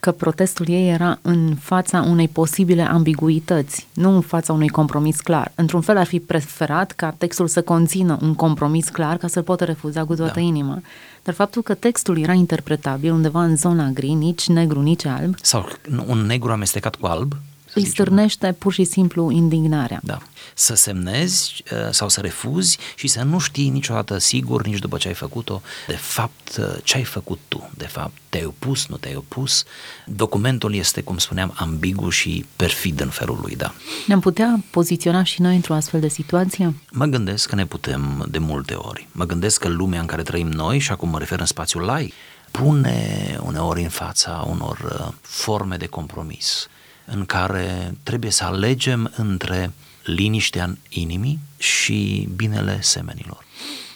că 0.00 0.12
protestul 0.12 0.68
ei 0.68 0.88
era 0.88 1.18
în 1.22 1.54
fața 1.60 2.02
unei 2.02 2.28
posibile 2.28 2.82
ambiguități, 2.82 3.86
nu 3.94 4.14
în 4.14 4.20
fața 4.20 4.52
unui 4.52 4.68
compromis 4.68 5.20
clar. 5.20 5.52
Într-un 5.54 5.80
fel 5.80 5.96
ar 5.96 6.06
fi 6.06 6.20
preferat 6.20 6.92
ca 6.92 7.14
textul 7.18 7.46
să 7.46 7.62
conțină 7.62 8.18
un 8.22 8.34
compromis 8.34 8.88
clar 8.88 9.16
ca 9.16 9.26
să-l 9.26 9.42
poată 9.42 9.64
refuza 9.64 10.04
cu 10.04 10.14
toată 10.14 10.32
da. 10.34 10.40
inima. 10.40 10.82
Dar 11.22 11.34
faptul 11.34 11.62
că 11.62 11.74
textul 11.74 12.18
era 12.18 12.32
interpretabil 12.32 13.12
undeva 13.12 13.44
în 13.44 13.56
zona 13.56 13.88
gri, 13.88 14.12
nici 14.12 14.48
negru, 14.48 14.80
nici 14.80 15.04
alb. 15.04 15.34
Sau 15.42 15.68
un 16.06 16.18
negru 16.18 16.50
amestecat 16.50 16.94
cu 16.94 17.06
alb. 17.06 17.32
Îi 17.74 17.86
stârnește 17.86 18.52
pur 18.58 18.72
și 18.72 18.84
simplu 18.84 19.30
indignarea. 19.30 20.00
Da 20.02 20.18
să 20.60 20.74
semnezi 20.74 21.62
uh, 21.72 21.78
sau 21.90 22.08
să 22.08 22.20
refuzi 22.20 22.78
și 22.96 23.08
să 23.08 23.22
nu 23.22 23.38
știi 23.38 23.68
niciodată 23.68 24.18
sigur, 24.18 24.66
nici 24.66 24.78
după 24.78 24.96
ce 24.96 25.08
ai 25.08 25.14
făcut-o, 25.14 25.62
de 25.86 25.96
fapt 25.96 26.56
uh, 26.58 26.76
ce 26.82 26.96
ai 26.96 27.04
făcut 27.04 27.38
tu, 27.48 27.70
de 27.76 27.86
fapt 27.86 28.12
te-ai 28.28 28.44
opus, 28.44 28.86
nu 28.86 28.96
te-ai 28.96 29.14
opus. 29.16 29.64
Documentul 30.06 30.74
este, 30.74 31.00
cum 31.00 31.18
spuneam, 31.18 31.52
ambigu 31.56 32.08
și 32.08 32.44
perfid 32.56 33.00
în 33.00 33.08
felul 33.08 33.38
lui, 33.42 33.56
da. 33.56 33.74
Ne-am 34.06 34.20
putea 34.20 34.64
poziționa 34.70 35.22
și 35.22 35.40
noi 35.40 35.54
într-o 35.54 35.74
astfel 35.74 36.00
de 36.00 36.08
situație? 36.08 36.74
Mă 36.90 37.04
gândesc 37.04 37.48
că 37.48 37.54
ne 37.54 37.66
putem 37.66 38.26
de 38.30 38.38
multe 38.38 38.74
ori. 38.74 39.08
Mă 39.12 39.24
gândesc 39.24 39.60
că 39.60 39.68
lumea 39.68 40.00
în 40.00 40.06
care 40.06 40.22
trăim 40.22 40.48
noi, 40.48 40.78
și 40.78 40.90
acum 40.90 41.08
mă 41.08 41.18
refer 41.18 41.40
în 41.40 41.46
spațiul 41.46 41.82
lai, 41.82 42.12
pune 42.50 43.38
uneori 43.42 43.82
în 43.82 43.88
fața 43.88 44.46
unor 44.48 44.98
uh, 45.00 45.14
forme 45.20 45.76
de 45.76 45.86
compromis 45.86 46.68
în 47.12 47.26
care 47.26 47.94
trebuie 48.02 48.30
să 48.30 48.44
alegem 48.44 49.12
între 49.16 49.72
liniștea 50.04 50.64
în 50.64 50.76
inimii 50.88 51.38
și 51.58 52.28
binele 52.36 52.78
semenilor. 52.80 53.44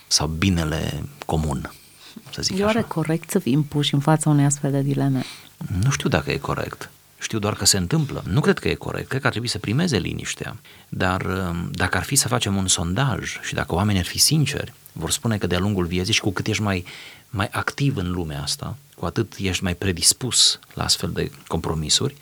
sau 0.07 0.27
binele 0.27 1.05
comun, 1.27 1.73
să 2.31 2.43
zic 2.43 2.59
E 2.59 2.65
oare 2.65 2.79
așa. 2.79 2.87
corect 2.87 3.31
să 3.31 3.39
fim 3.39 3.63
puși 3.63 3.95
în 3.95 4.01
fața 4.01 4.31
unei 4.31 4.45
astfel 4.45 4.71
de 4.71 4.81
dileme? 4.83 5.25
Nu 5.85 5.91
știu 5.91 6.09
dacă 6.09 6.31
e 6.31 6.37
corect. 6.37 6.91
Știu 7.19 7.39
doar 7.39 7.55
că 7.55 7.65
se 7.65 7.77
întâmplă. 7.77 8.23
Nu 8.27 8.41
cred 8.41 8.59
că 8.59 8.69
e 8.69 8.75
corect. 8.75 9.09
Cred 9.09 9.21
că 9.21 9.27
ar 9.27 9.33
trebui 9.33 9.51
să 9.51 9.59
primeze 9.59 9.99
liniștea. 9.99 10.57
Dar 10.89 11.23
um, 11.23 11.71
dacă 11.73 11.97
ar 11.97 12.03
fi 12.03 12.15
să 12.17 12.29
facem 12.29 12.57
un 12.57 12.67
sondaj 12.67 13.39
și 13.43 13.55
dacă 13.55 13.75
oamenii 13.75 14.01
ar 14.01 14.07
fi 14.07 14.19
sinceri, 14.19 14.73
vor 14.93 15.11
spune 15.11 15.39
că 15.39 15.47
de-a 15.47 15.59
lungul 15.59 15.85
vieții 15.87 16.13
și 16.13 16.21
cu 16.21 16.31
cât 16.33 16.47
ești 16.47 16.63
mai, 16.63 16.85
mai 17.31 17.49
activ 17.53 17.97
în 17.97 18.11
lumea 18.11 18.43
asta, 18.43 18.77
cu 18.97 19.05
atât 19.05 19.35
ești 19.39 19.63
mai 19.63 19.75
predispus 19.75 20.59
la 20.75 20.85
astfel 20.85 21.11
de 21.11 21.31
compromisuri, 21.47 22.15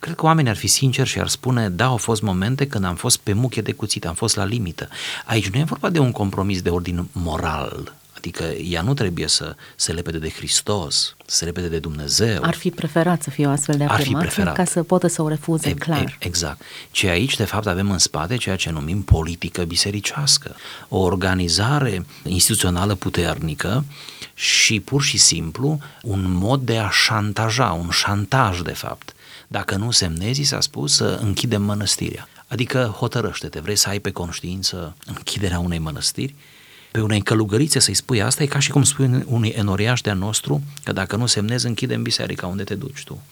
cred 0.00 0.14
că 0.14 0.24
oamenii 0.24 0.50
ar 0.50 0.56
fi 0.56 0.66
sinceri 0.66 1.08
și 1.08 1.20
ar 1.20 1.28
spune, 1.28 1.68
da, 1.68 1.84
au 1.84 1.96
fost 1.96 2.22
momente 2.22 2.66
când 2.66 2.84
am 2.84 2.94
fost 2.94 3.18
pe 3.18 3.32
muche 3.32 3.60
de 3.60 3.72
cuțit, 3.72 4.06
am 4.06 4.14
fost 4.14 4.36
la 4.36 4.44
limită. 4.44 4.88
Aici 5.24 5.48
nu 5.48 5.58
e 5.58 5.64
vorba 5.64 5.88
de 5.90 5.98
un 5.98 6.12
compromis 6.12 6.62
de 6.62 6.70
ordin 6.70 7.08
moral, 7.12 7.94
Adică 8.16 8.42
ea 8.44 8.82
nu 8.82 8.94
trebuie 8.94 9.26
să 9.26 9.56
se 9.76 9.92
lepede 9.92 10.18
de 10.18 10.28
Hristos, 10.30 11.16
să 11.26 11.36
se 11.36 11.44
lepede 11.44 11.68
de 11.68 11.78
Dumnezeu. 11.78 12.38
Ar 12.42 12.54
fi 12.54 12.70
preferat 12.70 13.22
să 13.22 13.30
fie 13.30 13.46
o 13.46 13.50
astfel 13.50 13.76
de 13.76 13.84
Ar 13.84 13.88
fi 13.90 13.94
afirmație 14.00 14.28
preferat. 14.28 14.54
ca 14.54 14.64
să 14.64 14.82
poată 14.82 15.06
să 15.06 15.22
o 15.22 15.28
refuze 15.28 15.68
E- 15.68 15.72
clar. 15.74 15.98
e- 16.00 16.16
Exact. 16.18 16.60
Ce 16.90 17.08
aici, 17.08 17.36
de 17.36 17.44
fapt, 17.44 17.66
avem 17.66 17.90
în 17.90 17.98
spate 17.98 18.36
ceea 18.36 18.56
ce 18.56 18.70
numim 18.70 19.02
politică 19.02 19.62
bisericească. 19.64 20.54
O 20.88 20.98
organizare 20.98 22.06
instituțională 22.24 22.94
puternică 22.94 23.84
și 24.34 24.80
pur 24.80 25.02
și 25.02 25.18
simplu 25.18 25.78
un 26.02 26.32
mod 26.32 26.60
de 26.60 26.78
a 26.78 26.90
șantaja, 26.90 27.72
un 27.82 27.90
șantaj, 27.90 28.60
de 28.60 28.72
fapt. 28.72 29.12
Dacă 29.52 29.76
nu 29.76 29.90
semnezi, 29.90 30.42
s-a 30.42 30.60
spus 30.60 30.94
să 30.94 31.18
închidem 31.22 31.62
mănăstirea. 31.62 32.28
Adică 32.46 32.94
hotărăște-te, 32.98 33.60
vrei 33.60 33.76
să 33.76 33.88
ai 33.88 33.98
pe 33.98 34.10
conștiință 34.10 34.96
închiderea 35.06 35.58
unei 35.58 35.78
mănăstiri? 35.78 36.34
Pe 36.90 37.00
unei 37.00 37.22
călugărițe 37.22 37.78
să-i 37.78 37.94
spui 37.94 38.22
asta 38.22 38.42
e 38.42 38.46
ca 38.46 38.58
și 38.58 38.70
cum 38.70 38.82
spui 38.82 39.24
unui 39.26 39.48
enoriaș 39.48 40.00
de-a 40.00 40.14
nostru 40.14 40.62
că 40.84 40.92
dacă 40.92 41.16
nu 41.16 41.26
semnezi, 41.26 41.66
închidem 41.66 42.02
biserica 42.02 42.46
unde 42.46 42.64
te 42.64 42.74
duci 42.74 43.04
tu 43.04 43.22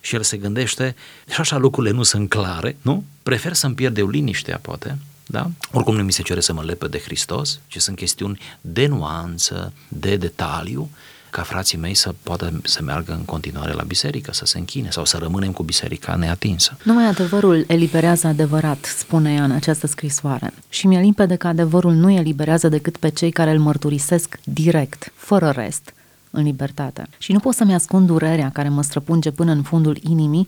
și 0.00 0.14
el 0.14 0.22
se 0.22 0.36
gândește, 0.36 0.94
și 1.32 1.40
așa 1.40 1.56
lucrurile 1.56 1.94
nu 1.94 2.02
sunt 2.02 2.28
clare, 2.28 2.76
nu? 2.82 3.04
Prefer 3.22 3.52
să-mi 3.52 3.74
pierd 3.74 3.98
eu 3.98 4.08
liniștea, 4.08 4.58
poate, 4.62 4.98
da? 5.26 5.50
Oricum 5.72 5.96
nu 5.96 6.02
mi 6.02 6.12
se 6.12 6.22
cere 6.22 6.40
să 6.40 6.52
mă 6.52 6.62
lepă 6.62 6.88
de 6.88 6.98
Hristos, 6.98 7.60
ci 7.66 7.80
sunt 7.80 7.96
chestiuni 7.96 8.40
de 8.60 8.86
nuanță, 8.86 9.72
de 9.88 10.16
detaliu, 10.16 10.90
ca 11.30 11.42
frații 11.42 11.78
mei 11.78 11.94
să 11.94 12.14
poată 12.22 12.60
să 12.64 12.82
meargă 12.82 13.12
în 13.12 13.24
continuare 13.24 13.72
la 13.72 13.82
biserică, 13.82 14.32
să 14.32 14.44
se 14.44 14.58
închine 14.58 14.90
sau 14.90 15.04
să 15.04 15.16
rămânem 15.16 15.52
cu 15.52 15.62
biserica 15.62 16.14
neatinsă. 16.14 16.76
Numai 16.82 17.04
adevărul 17.04 17.64
eliberează 17.68 18.26
adevărat, 18.26 18.84
spune 18.84 19.32
ea 19.32 19.44
în 19.44 19.50
această 19.50 19.86
scrisoare. 19.86 20.52
Și 20.68 20.86
mi-e 20.86 21.00
limpede 21.00 21.36
că 21.36 21.46
adevărul 21.46 21.92
nu 21.92 22.10
eliberează 22.10 22.68
decât 22.68 22.96
pe 22.96 23.08
cei 23.08 23.30
care 23.30 23.50
îl 23.50 23.58
mărturisesc 23.58 24.38
direct, 24.44 25.12
fără 25.14 25.48
rest, 25.50 25.94
în 26.30 26.42
libertate. 26.42 27.06
Și 27.18 27.32
nu 27.32 27.38
pot 27.38 27.54
să-mi 27.54 27.74
ascund 27.74 28.06
durerea 28.06 28.50
care 28.52 28.68
mă 28.68 28.82
străpunge 28.82 29.30
până 29.30 29.52
în 29.52 29.62
fundul 29.62 29.98
inimii 30.02 30.46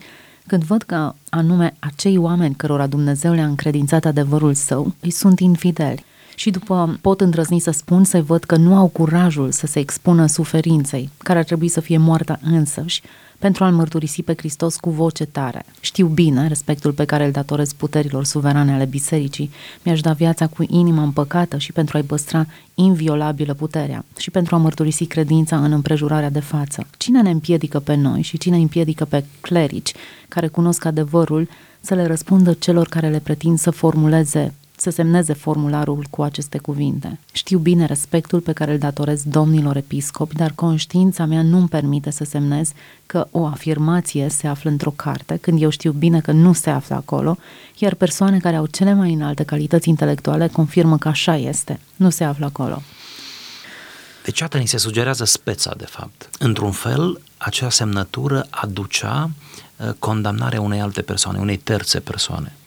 când 0.49 0.63
văd 0.63 0.83
că 0.83 1.15
anume 1.29 1.75
acei 1.79 2.17
oameni 2.17 2.55
cărora 2.55 2.87
Dumnezeu 2.87 3.33
le-a 3.33 3.47
încredințat 3.47 4.05
adevărul 4.05 4.55
său 4.55 4.95
îi 5.01 5.11
sunt 5.11 5.41
infideli. 5.41 6.05
Și 6.39 6.51
după 6.51 6.99
pot 7.01 7.21
îndrăzni 7.21 7.59
să 7.59 7.71
spun 7.71 8.05
să 8.05 8.23
văd 8.23 8.45
că 8.45 8.57
nu 8.57 8.77
au 8.77 8.87
curajul 8.87 9.51
să 9.51 9.67
se 9.67 9.79
expună 9.79 10.27
suferinței, 10.27 11.11
care 11.19 11.39
ar 11.39 11.45
trebui 11.45 11.69
să 11.69 11.81
fie 11.81 11.97
moartea 11.97 12.41
însăși, 12.43 13.03
pentru 13.39 13.65
a-L 13.65 13.73
mărturisi 13.73 14.23
pe 14.23 14.35
Hristos 14.37 14.77
cu 14.77 14.91
voce 14.91 15.25
tare. 15.25 15.65
Știu 15.81 16.07
bine 16.07 16.49
respectul 16.49 16.93
pe 16.93 17.05
care 17.05 17.25
îl 17.25 17.31
datorez 17.31 17.73
puterilor 17.73 18.25
suverane 18.25 18.73
ale 18.73 18.85
bisericii, 18.85 19.51
mi-aș 19.83 20.01
da 20.01 20.13
viața 20.13 20.47
cu 20.47 20.65
inima 20.69 21.03
împăcată 21.03 21.59
și 21.59 21.73
pentru 21.73 21.97
a-i 21.97 22.03
păstra 22.03 22.47
inviolabilă 22.75 23.55
puterea 23.55 24.05
și 24.17 24.31
pentru 24.31 24.55
a 24.55 24.59
mărturisi 24.59 25.05
credința 25.05 25.57
în 25.57 25.73
împrejurarea 25.73 26.31
de 26.31 26.41
față. 26.41 26.87
Cine 26.97 27.23
ne 27.23 27.31
împiedică 27.31 27.79
pe 27.79 27.95
noi 27.95 28.23
și 28.23 28.39
cine 28.39 28.57
împiedică 28.57 29.05
pe 29.05 29.25
clerici 29.41 29.93
care 30.29 30.49
cunosc 30.49 30.85
adevărul 30.85 31.49
să 31.81 31.95
le 31.95 32.07
răspundă 32.07 32.53
celor 32.53 32.89
care 32.89 33.09
le 33.09 33.19
pretind 33.19 33.59
să 33.59 33.71
formuleze 33.71 34.53
să 34.81 34.91
semneze 34.91 35.33
formularul 35.33 36.07
cu 36.11 36.23
aceste 36.23 36.59
cuvinte. 36.59 37.19
Știu 37.33 37.59
bine 37.59 37.85
respectul 37.85 38.41
pe 38.41 38.53
care 38.53 38.73
îl 38.73 38.79
datorez 38.79 39.23
domnilor 39.23 39.77
episcopi, 39.77 40.35
dar 40.35 40.53
conștiința 40.55 41.25
mea 41.25 41.43
nu-mi 41.43 41.69
permite 41.69 42.11
să 42.11 42.25
semnez 42.25 42.73
că 43.07 43.27
o 43.31 43.47
afirmație 43.47 44.29
se 44.29 44.47
află 44.47 44.71
într-o 44.71 44.91
carte, 44.97 45.37
când 45.37 45.63
eu 45.63 45.71
știu 45.71 45.93
bine 45.93 46.21
că 46.21 46.33
nu 46.33 46.53
se 46.53 46.71
află 46.71 46.95
acolo, 46.95 47.37
iar 47.79 47.95
persoane 47.95 48.39
care 48.39 48.57
au 48.57 48.67
cele 48.67 48.95
mai 48.95 49.13
înalte 49.13 49.43
calități 49.43 49.89
intelectuale 49.89 50.49
confirmă 50.49 50.99
că 50.99 51.09
așa 51.09 51.37
este, 51.37 51.81
nu 51.97 52.11
se 52.11 52.25
află 52.25 52.45
acolo. 52.45 52.83
Deci, 54.25 54.39
iată, 54.39 54.59
ni 54.59 54.67
se 54.67 54.77
sugerează 54.77 55.25
speța, 55.25 55.75
de 55.77 55.87
fapt. 55.87 56.31
Într-un 56.39 56.73
fel, 56.73 57.21
acea 57.37 57.71
semnătură 57.71 58.47
aducea 58.51 59.31
uh, 59.77 59.91
condamnarea 59.99 60.61
unei 60.61 60.81
alte 60.81 61.03
persoane, 61.03 61.39
unei 61.39 61.57
terțe 61.57 62.01
persoane. 62.01 62.58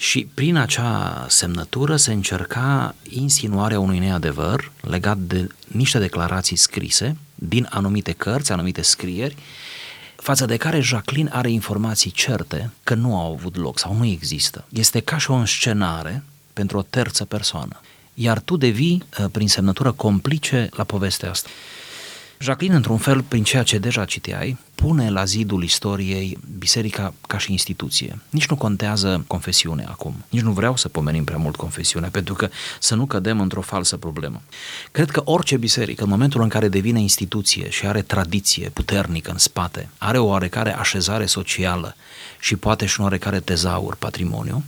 Și 0.00 0.28
prin 0.34 0.56
acea 0.56 1.26
semnătură 1.28 1.96
se 1.96 2.12
încerca 2.12 2.94
insinuarea 3.08 3.80
unui 3.80 3.98
neadevăr 3.98 4.72
legat 4.80 5.18
de 5.18 5.48
niște 5.66 5.98
declarații 5.98 6.56
scrise 6.56 7.16
din 7.34 7.66
anumite 7.70 8.12
cărți, 8.12 8.52
anumite 8.52 8.82
scrieri, 8.82 9.36
față 10.16 10.46
de 10.46 10.56
care 10.56 10.80
Jacqueline 10.80 11.30
are 11.32 11.50
informații 11.50 12.10
certe 12.10 12.70
că 12.84 12.94
nu 12.94 13.18
au 13.18 13.32
avut 13.32 13.56
loc 13.56 13.78
sau 13.78 13.96
nu 13.96 14.04
există. 14.04 14.64
Este 14.68 15.00
ca 15.00 15.18
și 15.18 15.30
o 15.30 15.34
înscenare 15.34 16.22
pentru 16.52 16.78
o 16.78 16.82
terță 16.82 17.24
persoană. 17.24 17.80
Iar 18.14 18.40
tu 18.40 18.56
devii, 18.56 19.02
uh, 19.18 19.26
prin 19.32 19.48
semnătură, 19.48 19.92
complice 19.92 20.68
la 20.72 20.84
povestea 20.84 21.30
asta. 21.30 21.48
Jacqueline, 22.42 22.76
într-un 22.76 22.98
fel, 22.98 23.22
prin 23.22 23.42
ceea 23.42 23.62
ce 23.62 23.78
deja 23.78 24.04
citeai, 24.04 24.58
pune 24.74 25.10
la 25.10 25.24
zidul 25.24 25.62
istoriei 25.62 26.38
biserica 26.58 27.14
ca 27.26 27.38
și 27.38 27.50
instituție. 27.50 28.20
Nici 28.30 28.46
nu 28.46 28.56
contează 28.56 29.24
confesiunea 29.26 29.88
acum. 29.90 30.24
Nici 30.28 30.40
nu 30.40 30.52
vreau 30.52 30.76
să 30.76 30.88
pomenim 30.88 31.24
prea 31.24 31.36
mult 31.36 31.56
confesiunea, 31.56 32.08
pentru 32.08 32.34
că 32.34 32.48
să 32.78 32.94
nu 32.94 33.06
cădem 33.06 33.40
într-o 33.40 33.60
falsă 33.60 33.96
problemă. 33.96 34.42
Cred 34.92 35.10
că 35.10 35.22
orice 35.24 35.56
biserică, 35.56 36.02
în 36.02 36.08
momentul 36.08 36.42
în 36.42 36.48
care 36.48 36.68
devine 36.68 37.00
instituție 37.00 37.70
și 37.70 37.86
are 37.86 38.02
tradiție 38.02 38.68
puternică 38.68 39.30
în 39.30 39.38
spate, 39.38 39.88
are 39.98 40.18
o 40.18 40.26
oarecare 40.26 40.76
așezare 40.76 41.26
socială 41.26 41.96
și 42.38 42.56
poate 42.56 42.86
și 42.86 43.00
un 43.00 43.04
oarecare 43.04 43.40
tezaur, 43.40 43.96
patrimoniu, 43.96 44.64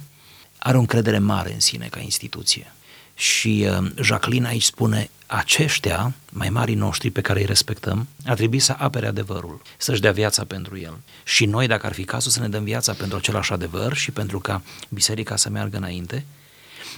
are 0.58 0.76
o 0.76 0.80
încredere 0.80 1.18
mare 1.18 1.52
în 1.52 1.60
sine 1.60 1.86
ca 1.90 2.00
instituție. 2.00 2.72
Și 3.14 3.66
uh, 3.68 3.90
Jacqueline 4.00 4.48
aici 4.48 4.62
spune, 4.62 5.10
aceștia, 5.26 6.14
mai 6.30 6.48
mari 6.48 6.74
noștri 6.74 7.10
pe 7.10 7.20
care 7.20 7.40
îi 7.40 7.46
respectăm, 7.46 8.08
ar 8.26 8.36
trebui 8.36 8.58
să 8.58 8.74
apere 8.78 9.06
adevărul, 9.06 9.62
să-și 9.76 10.00
dea 10.00 10.12
viața 10.12 10.44
pentru 10.44 10.78
el. 10.78 10.98
Și 11.24 11.46
noi, 11.46 11.66
dacă 11.66 11.86
ar 11.86 11.92
fi 11.92 12.04
cazul, 12.04 12.30
să 12.30 12.40
ne 12.40 12.48
dăm 12.48 12.64
viața 12.64 12.92
pentru 12.92 13.16
același 13.16 13.52
adevăr 13.52 13.94
și 13.94 14.10
pentru 14.10 14.38
ca 14.40 14.62
biserica 14.88 15.36
să 15.36 15.48
meargă 15.48 15.76
înainte, 15.76 16.24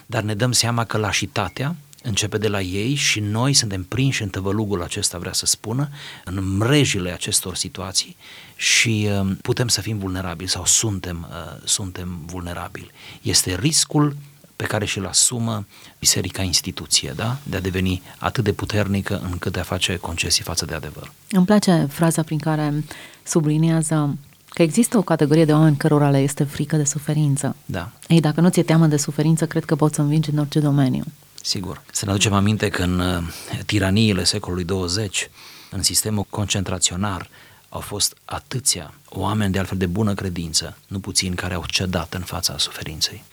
dar 0.07 0.23
ne 0.23 0.35
dăm 0.35 0.53
seama 0.53 0.85
că 0.85 0.97
lașitatea 0.99 1.77
începe 2.03 2.39
de 2.39 2.49
la 2.49 2.61
ei 2.61 2.95
și 2.95 3.21
noi 3.21 3.53
suntem 3.53 3.83
prinși 3.83 4.23
în 4.23 4.29
tăvălugul 4.29 4.83
acesta, 4.83 5.19
vrea 5.19 5.33
să 5.33 5.47
spună, 5.47 5.89
în 6.25 6.57
mrejile 6.57 7.13
acestor 7.13 7.57
situații 7.57 8.17
și 8.57 9.09
uh, 9.11 9.31
putem 9.43 9.69
să 9.69 9.81
fim 9.81 9.99
vulnerabili 9.99 10.49
sau 10.49 10.67
suntem, 10.67 11.29
uh, 11.31 11.61
suntem 11.65 12.23
vulnerabili. 12.27 12.91
Este 13.23 13.55
riscul 13.55 14.17
pe 14.57 14.65
care 14.65 14.85
și-l 14.85 15.07
asumă 15.07 15.67
biserica 15.99 16.43
instituție, 16.43 17.13
da? 17.17 17.37
de 17.43 17.57
a 17.57 17.61
deveni 17.61 18.03
atât 18.19 18.45
de 18.45 18.53
puternică 18.53 19.21
încât 19.31 19.53
de 19.53 19.61
a 19.61 19.63
face 19.63 19.97
concesii 19.97 20.45
față 20.45 20.65
de 20.65 20.75
adevăr. 20.75 21.13
Îmi 21.31 21.47
place 21.47 21.87
fraza 21.91 22.23
prin 22.23 22.39
care 22.39 22.85
subliniază 23.23 24.17
că 24.49 24.63
există 24.63 24.99
o 24.99 25.03
categorie 25.03 25.45
de 25.45 25.53
oameni 25.53 25.77
cărora 25.77 26.11
le 26.11 26.19
este 26.19 26.45
frică 26.45 26.77
de 26.77 26.85
suferință. 26.85 27.57
Da. 27.65 27.91
Ei, 28.09 28.21
dacă 28.21 28.41
nu 28.41 28.49
ți-e 28.49 28.63
teamă 28.63 28.87
de 28.87 28.97
suferință, 28.97 29.47
cred 29.47 29.65
că 29.65 29.77
poți 29.77 29.95
să 29.95 30.01
învingi 30.01 30.31
în 30.31 30.39
orice 30.39 30.61
domeniu. 30.61 31.05
Sigur. 31.43 31.83
Să 31.93 32.05
ne 32.05 32.11
aducem 32.11 32.33
aminte 32.33 32.69
că 32.69 32.83
în 32.83 32.99
uh, 32.99 33.23
tiraniile 33.67 34.25
secolului 34.25 34.65
20, 34.65 35.31
în 35.71 35.83
sistemul 35.83 36.27
concentraționar, 36.31 37.29
au 37.69 37.81
fost 37.81 38.17
atâția 38.25 38.95
oameni 39.09 39.53
de 39.53 39.59
altfel 39.59 39.79
de 39.79 39.87
bună 39.87 40.15
credință, 40.15 40.77
nu 40.87 40.99
puțin, 40.99 41.35
care 41.35 41.55
au 41.55 41.65
cedat 41.67 42.15
în 42.15 42.21
fața 42.21 42.59
suferinței. 42.59 43.25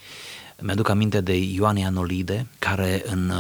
Mi-aduc 0.64 0.90
aminte 0.90 1.22
de 1.22 1.36
Ioan 1.38 1.78
Anolide, 1.78 2.48
care 2.60 3.04
în 3.06 3.30
uh, 3.30 3.36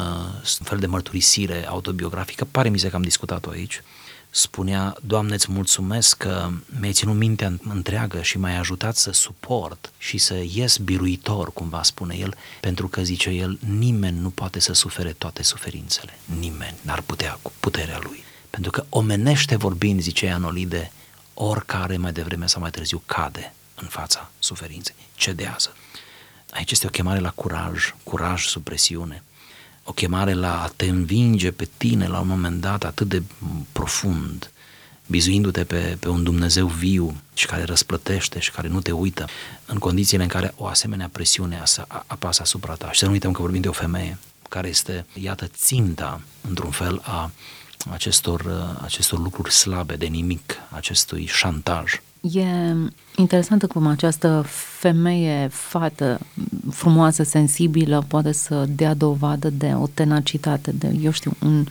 un 0.59 0.65
fel 0.65 0.77
de 0.79 0.85
mărturisire 0.85 1.67
autobiografică, 1.67 2.47
pare 2.51 2.69
mi 2.69 2.79
se 2.79 2.89
că 2.89 2.95
am 2.95 3.01
discutat-o 3.01 3.49
aici, 3.49 3.81
spunea, 4.29 4.95
Doamne, 5.01 5.33
îți 5.33 5.51
mulțumesc 5.51 6.17
că 6.17 6.49
mi-ai 6.79 6.91
ținut 6.91 7.15
mintea 7.15 7.53
întreagă 7.63 8.21
și 8.21 8.37
m-ai 8.37 8.57
ajutat 8.57 8.95
să 8.95 9.11
suport 9.11 9.91
și 9.97 10.17
să 10.17 10.43
ies 10.53 10.77
biruitor, 10.77 11.53
cumva 11.53 11.83
spune 11.83 12.15
el, 12.15 12.35
pentru 12.59 12.87
că, 12.87 13.03
zice 13.03 13.29
el, 13.29 13.59
nimeni 13.77 14.19
nu 14.19 14.29
poate 14.29 14.59
să 14.59 14.73
sufere 14.73 15.11
toate 15.11 15.43
suferințele. 15.43 16.17
Nimeni 16.39 16.77
n-ar 16.81 17.01
putea 17.01 17.39
cu 17.41 17.51
puterea 17.59 17.99
lui. 18.03 18.23
Pentru 18.49 18.71
că 18.71 18.85
omenește 18.89 19.55
vorbind, 19.55 20.01
zice 20.01 20.29
Anolide, 20.29 20.91
oricare 21.33 21.97
mai 21.97 22.11
devreme 22.11 22.47
sau 22.47 22.61
mai 22.61 22.71
târziu 22.71 23.01
cade 23.05 23.53
în 23.75 23.87
fața 23.87 24.31
suferinței, 24.39 24.95
cedează. 25.15 25.75
Aici 26.51 26.71
este 26.71 26.87
o 26.87 26.89
chemare 26.89 27.19
la 27.19 27.29
curaj, 27.29 27.93
curaj 28.03 28.45
sub 28.45 28.63
presiune. 28.63 29.23
o 29.83 29.91
chemare 29.91 30.33
la 30.33 30.61
a 30.61 30.71
te 30.75 30.85
învinge 30.85 31.51
pe 31.51 31.69
tine 31.77 32.07
la 32.07 32.19
un 32.19 32.27
moment 32.27 32.61
dat 32.61 32.83
atât 32.83 33.07
de 33.07 33.23
profund, 33.71 34.51
bizuindu-te 35.07 35.63
pe, 35.63 35.97
pe 35.99 36.09
un 36.09 36.23
Dumnezeu 36.23 36.67
viu 36.67 37.15
și 37.33 37.45
care 37.45 37.63
răsplătește 37.63 38.39
și 38.39 38.51
care 38.51 38.67
nu 38.67 38.81
te 38.81 38.91
uită 38.91 39.25
în 39.65 39.77
condițiile 39.77 40.23
în 40.23 40.29
care 40.29 40.53
o 40.57 40.65
asemenea 40.65 41.09
presiune 41.11 41.63
apasă 42.07 42.41
asupra 42.41 42.73
ta. 42.73 42.91
Și 42.91 42.99
să 42.99 43.05
nu 43.05 43.11
uităm 43.11 43.31
că 43.31 43.41
vorbim 43.41 43.61
de 43.61 43.67
o 43.67 43.71
femeie 43.71 44.17
care 44.49 44.67
este, 44.67 45.05
iată, 45.13 45.47
ținta, 45.47 46.21
într-un 46.41 46.71
fel, 46.71 47.01
a 47.03 47.31
acestor, 47.89 48.45
acestor 48.81 49.19
lucruri 49.19 49.51
slabe 49.51 49.95
de 49.95 50.05
nimic, 50.05 50.53
acestui 50.69 51.25
șantaj. 51.25 52.01
E 52.21 52.45
interesantă 53.15 53.67
cum 53.67 53.87
această 53.87 54.43
femeie, 54.79 55.47
fată 55.51 56.19
frumoasă, 56.69 57.23
sensibilă, 57.23 58.05
poate 58.07 58.31
să 58.31 58.65
dea 58.75 58.93
dovadă 58.93 59.49
de 59.49 59.73
o 59.75 59.87
tenacitate, 59.87 60.71
de, 60.71 60.95
eu 61.01 61.11
știu, 61.11 61.31
un, 61.43 61.65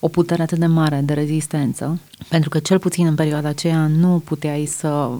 o 0.00 0.08
putere 0.08 0.42
atât 0.42 0.58
de 0.58 0.66
mare 0.66 1.00
de 1.04 1.12
rezistență, 1.12 1.98
pentru 2.28 2.48
că 2.48 2.58
cel 2.58 2.78
puțin 2.78 3.06
în 3.06 3.14
perioada 3.14 3.48
aceea 3.48 3.86
nu 3.86 4.22
puteai 4.24 4.64
să... 4.66 5.10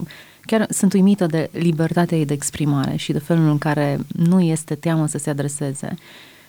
Chiar 0.41 0.67
sunt 0.69 0.93
uimită 0.93 1.27
de 1.27 1.51
libertatea 1.53 2.19
ei 2.19 2.27
de 2.27 2.33
exprimare 2.33 2.97
și 2.97 3.13
de 3.13 3.19
felul 3.19 3.49
în 3.49 3.59
care 3.59 3.99
nu 4.13 4.41
este 4.41 4.75
teamă 4.75 5.07
să 5.07 5.19
se 5.19 5.31
adreseze 5.31 5.95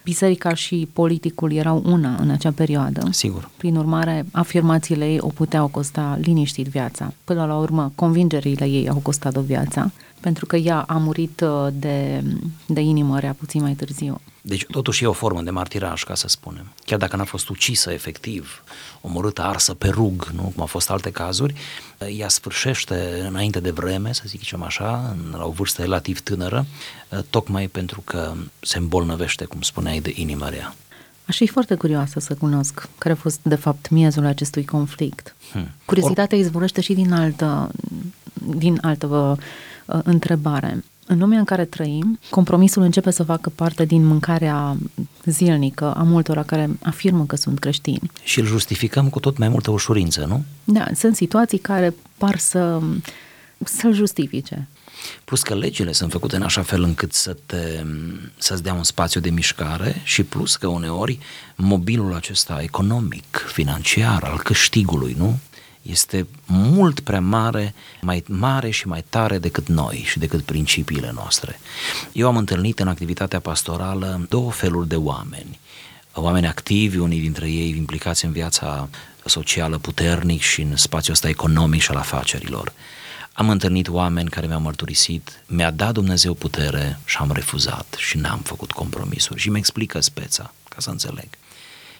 biserica 0.03 0.53
și 0.53 0.87
politicul 0.93 1.53
erau 1.53 1.83
una 1.85 2.15
în 2.19 2.29
acea 2.29 2.51
perioadă. 2.51 3.07
Sigur. 3.11 3.49
Prin 3.57 3.75
urmare, 3.75 4.25
afirmațiile 4.31 5.05
ei 5.05 5.17
o 5.21 5.27
puteau 5.27 5.67
costa 5.67 6.17
liniștit 6.21 6.67
viața. 6.67 7.13
Până 7.23 7.45
la 7.45 7.57
urmă, 7.57 7.91
convingerile 7.95 8.65
ei 8.65 8.89
au 8.89 8.99
costat-o 9.01 9.41
viața, 9.41 9.91
pentru 10.21 10.45
că 10.45 10.55
ea 10.55 10.81
a 10.81 10.97
murit 10.97 11.41
uh, 11.41 11.67
de, 11.73 12.23
de 12.65 12.79
inimă 12.79 13.19
rea 13.19 13.35
puțin 13.39 13.61
mai 13.61 13.73
târziu. 13.73 14.21
Deci 14.41 14.65
totuși 14.71 15.03
e 15.03 15.07
o 15.07 15.13
formă 15.13 15.41
de 15.41 15.49
martiraj, 15.49 16.03
ca 16.03 16.15
să 16.15 16.27
spunem. 16.27 16.73
Chiar 16.85 16.99
dacă 16.99 17.15
n-a 17.15 17.23
fost 17.23 17.49
ucisă 17.49 17.91
efectiv, 17.91 18.63
omorâtă, 19.01 19.41
arsă 19.41 19.73
pe 19.73 19.87
rug, 19.87 20.31
nu? 20.35 20.41
cum 20.41 20.53
au 20.57 20.65
fost 20.65 20.89
alte 20.89 21.11
cazuri, 21.11 21.53
ea 22.17 22.27
sfârșește 22.27 23.25
înainte 23.27 23.59
de 23.59 23.71
vreme, 23.71 24.13
să 24.13 24.23
zicem 24.25 24.63
așa, 24.63 25.15
la 25.31 25.45
o 25.45 25.51
vârstă 25.51 25.81
relativ 25.81 26.19
tânără, 26.19 26.65
tocmai 27.29 27.67
pentru 27.67 28.01
că 28.01 28.33
se 28.59 28.77
îmbolnăvește, 28.77 29.45
cum 29.45 29.61
spuneai, 29.61 29.99
de 29.99 30.13
inimă 30.15 30.49
rea. 30.49 30.75
Aș 31.25 31.37
fi 31.37 31.47
foarte 31.47 31.75
curioasă 31.75 32.19
să 32.19 32.33
cunosc 32.33 32.89
care 32.97 33.13
a 33.13 33.17
fost, 33.17 33.39
de 33.41 33.55
fapt, 33.55 33.89
miezul 33.89 34.25
acestui 34.25 34.65
conflict. 34.65 35.35
Hmm. 35.51 35.69
Curiozitatea 35.85 36.37
Or... 36.37 36.43
izvorăște 36.43 36.81
și 36.81 36.93
din 36.93 37.13
altă, 37.13 37.71
din 38.33 38.77
altă 38.81 39.07
uh, 39.07 39.37
întrebare. 39.85 40.83
În 41.05 41.19
lumea 41.19 41.39
în 41.39 41.45
care 41.45 41.65
trăim, 41.65 42.19
compromisul 42.29 42.81
începe 42.81 43.11
să 43.11 43.23
facă 43.23 43.51
parte 43.55 43.85
din 43.85 44.05
mâncarea 44.05 44.77
zilnică 45.25 45.93
a 45.93 46.03
multora 46.03 46.43
care 46.43 46.69
afirmă 46.81 47.25
că 47.25 47.35
sunt 47.35 47.59
creștini. 47.59 48.11
Și 48.23 48.39
îl 48.39 48.45
justificăm 48.45 49.09
cu 49.09 49.19
tot 49.19 49.37
mai 49.37 49.49
multă 49.49 49.71
ușurință, 49.71 50.25
nu? 50.25 50.43
Da, 50.63 50.87
sunt 50.95 51.15
situații 51.15 51.57
care 51.57 51.93
par 52.17 52.37
să, 52.37 52.79
să-l 53.63 53.93
justifice. 53.93 54.67
Plus 55.25 55.41
că 55.41 55.55
legile 55.55 55.91
sunt 55.91 56.11
făcute 56.11 56.35
în 56.35 56.41
așa 56.41 56.61
fel 56.61 56.83
încât 56.83 57.13
să 57.13 57.37
te, 57.45 57.83
să-ți 58.37 58.63
dea 58.63 58.73
un 58.73 58.83
spațiu 58.83 59.19
de 59.19 59.29
mișcare 59.29 60.01
și 60.03 60.23
plus 60.23 60.55
că 60.55 60.67
uneori 60.67 61.19
mobilul 61.55 62.15
acesta 62.15 62.59
economic, 62.61 63.45
financiar, 63.51 64.23
al 64.23 64.39
câștigului, 64.43 65.15
nu? 65.17 65.39
Este 65.81 66.27
mult 66.45 66.99
prea 66.99 67.21
mare, 67.21 67.73
mai 68.01 68.23
mare 68.27 68.69
și 68.69 68.87
mai 68.87 69.03
tare 69.09 69.37
decât 69.37 69.67
noi 69.67 70.03
și 70.05 70.19
decât 70.19 70.41
principiile 70.41 71.11
noastre. 71.13 71.59
Eu 72.11 72.27
am 72.27 72.37
întâlnit 72.37 72.79
în 72.79 72.87
activitatea 72.87 73.39
pastorală 73.39 74.25
două 74.29 74.51
feluri 74.51 74.87
de 74.87 74.95
oameni. 74.95 75.59
Oameni 76.13 76.47
activi, 76.47 76.97
unii 76.97 77.19
dintre 77.19 77.49
ei 77.49 77.69
implicați 77.69 78.25
în 78.25 78.31
viața 78.31 78.89
socială 79.25 79.77
puternic 79.77 80.41
și 80.41 80.61
în 80.61 80.75
spațiul 80.75 81.13
ăsta 81.13 81.29
economic 81.29 81.81
și 81.81 81.89
al 81.89 81.97
afacerilor. 81.97 82.73
Am 83.33 83.49
întâlnit 83.49 83.87
oameni 83.87 84.29
care 84.29 84.47
mi-au 84.47 84.59
mărturisit, 84.59 85.43
mi-a 85.47 85.71
dat 85.71 85.93
Dumnezeu 85.93 86.33
putere 86.33 86.99
și 87.05 87.17
am 87.17 87.31
refuzat 87.31 87.95
și 87.97 88.17
n-am 88.17 88.39
făcut 88.39 88.71
compromisuri 88.71 89.39
și 89.39 89.49
mi 89.49 89.57
explică 89.57 89.99
speța, 89.99 90.53
ca 90.69 90.75
să 90.77 90.89
înțeleg. 90.89 91.27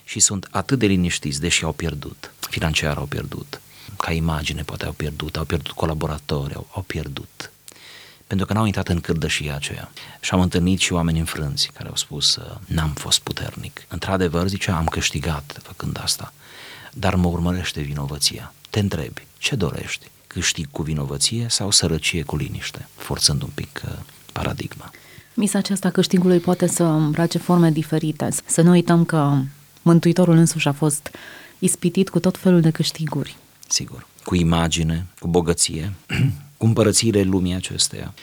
Și 0.04 0.20
sunt 0.20 0.48
atât 0.52 0.80
de 0.80 0.86
liniștiți, 0.86 1.40
deși 1.40 1.64
au 1.64 1.74
pierdut, 1.74 2.32
financiar 2.50 2.98
au 2.98 3.06
pierdut, 3.06 3.62
ca 3.98 4.12
imagine 4.12 4.62
poate 4.62 4.86
au 4.86 4.92
pierdut, 4.92 5.38
au 5.38 5.44
pierdut 5.44 5.72
colaboratori, 5.72 6.54
au, 6.54 6.68
au 6.74 6.82
pierdut. 6.82 7.52
Pentru 8.28 8.46
că 8.46 8.54
n-au 8.54 8.66
intrat 8.66 8.88
în 8.88 9.00
cârdășia 9.00 9.56
aceea. 9.56 9.92
Și 10.20 10.34
am 10.34 10.42
întâlnit 10.42 10.80
și 10.80 10.94
oameni 10.94 11.20
înfrânți 11.20 11.72
care 11.74 11.90
au 11.90 11.96
spus 11.96 12.40
n-am 12.66 12.90
fost 12.90 13.20
puternic. 13.20 13.86
Într-adevăr, 13.88 14.48
zicea, 14.48 14.78
am 14.78 14.86
câștigat 14.86 15.60
făcând 15.64 16.00
asta, 16.04 16.34
dar 16.94 17.16
mă 17.16 17.28
urmărește 17.28 17.82
vinovăția. 17.82 18.54
Te 18.70 18.80
întrebi, 18.80 19.26
ce 19.38 19.56
dorești? 19.56 20.10
Câștig 20.28 20.68
cu 20.72 20.82
vinovăție 20.82 21.46
sau 21.50 21.72
sărăcie 21.72 22.24
cu 22.24 22.36
liniște? 22.36 22.88
Forțând 22.96 23.42
un 23.42 23.50
pic 23.54 23.82
uh, 23.86 23.92
paradigma. 24.32 24.92
Misa 25.34 25.58
aceasta 25.58 25.90
câștigului 25.90 26.40
poate 26.40 26.68
să 26.68 26.84
îmbrace 26.84 27.38
forme 27.38 27.72
diferite. 27.72 28.28
Să 28.46 28.62
nu 28.62 28.70
uităm 28.70 29.06
că 29.06 29.38
Mântuitorul 29.82 30.36
însuși 30.36 30.68
a 30.68 30.72
fost 30.72 31.10
ispitit 31.60 32.10
cu 32.10 32.20
tot 32.20 32.38
felul 32.38 32.62
de 32.62 32.70
câștiguri 32.70 33.38
sigur, 33.72 34.08
cu 34.24 34.36
imagine, 34.36 35.08
cu 35.20 35.28
bogăție, 35.28 35.94
cu 36.58 36.66
împărățiile 36.66 37.22
lumii 37.22 37.54
acesteia, 37.54 38.14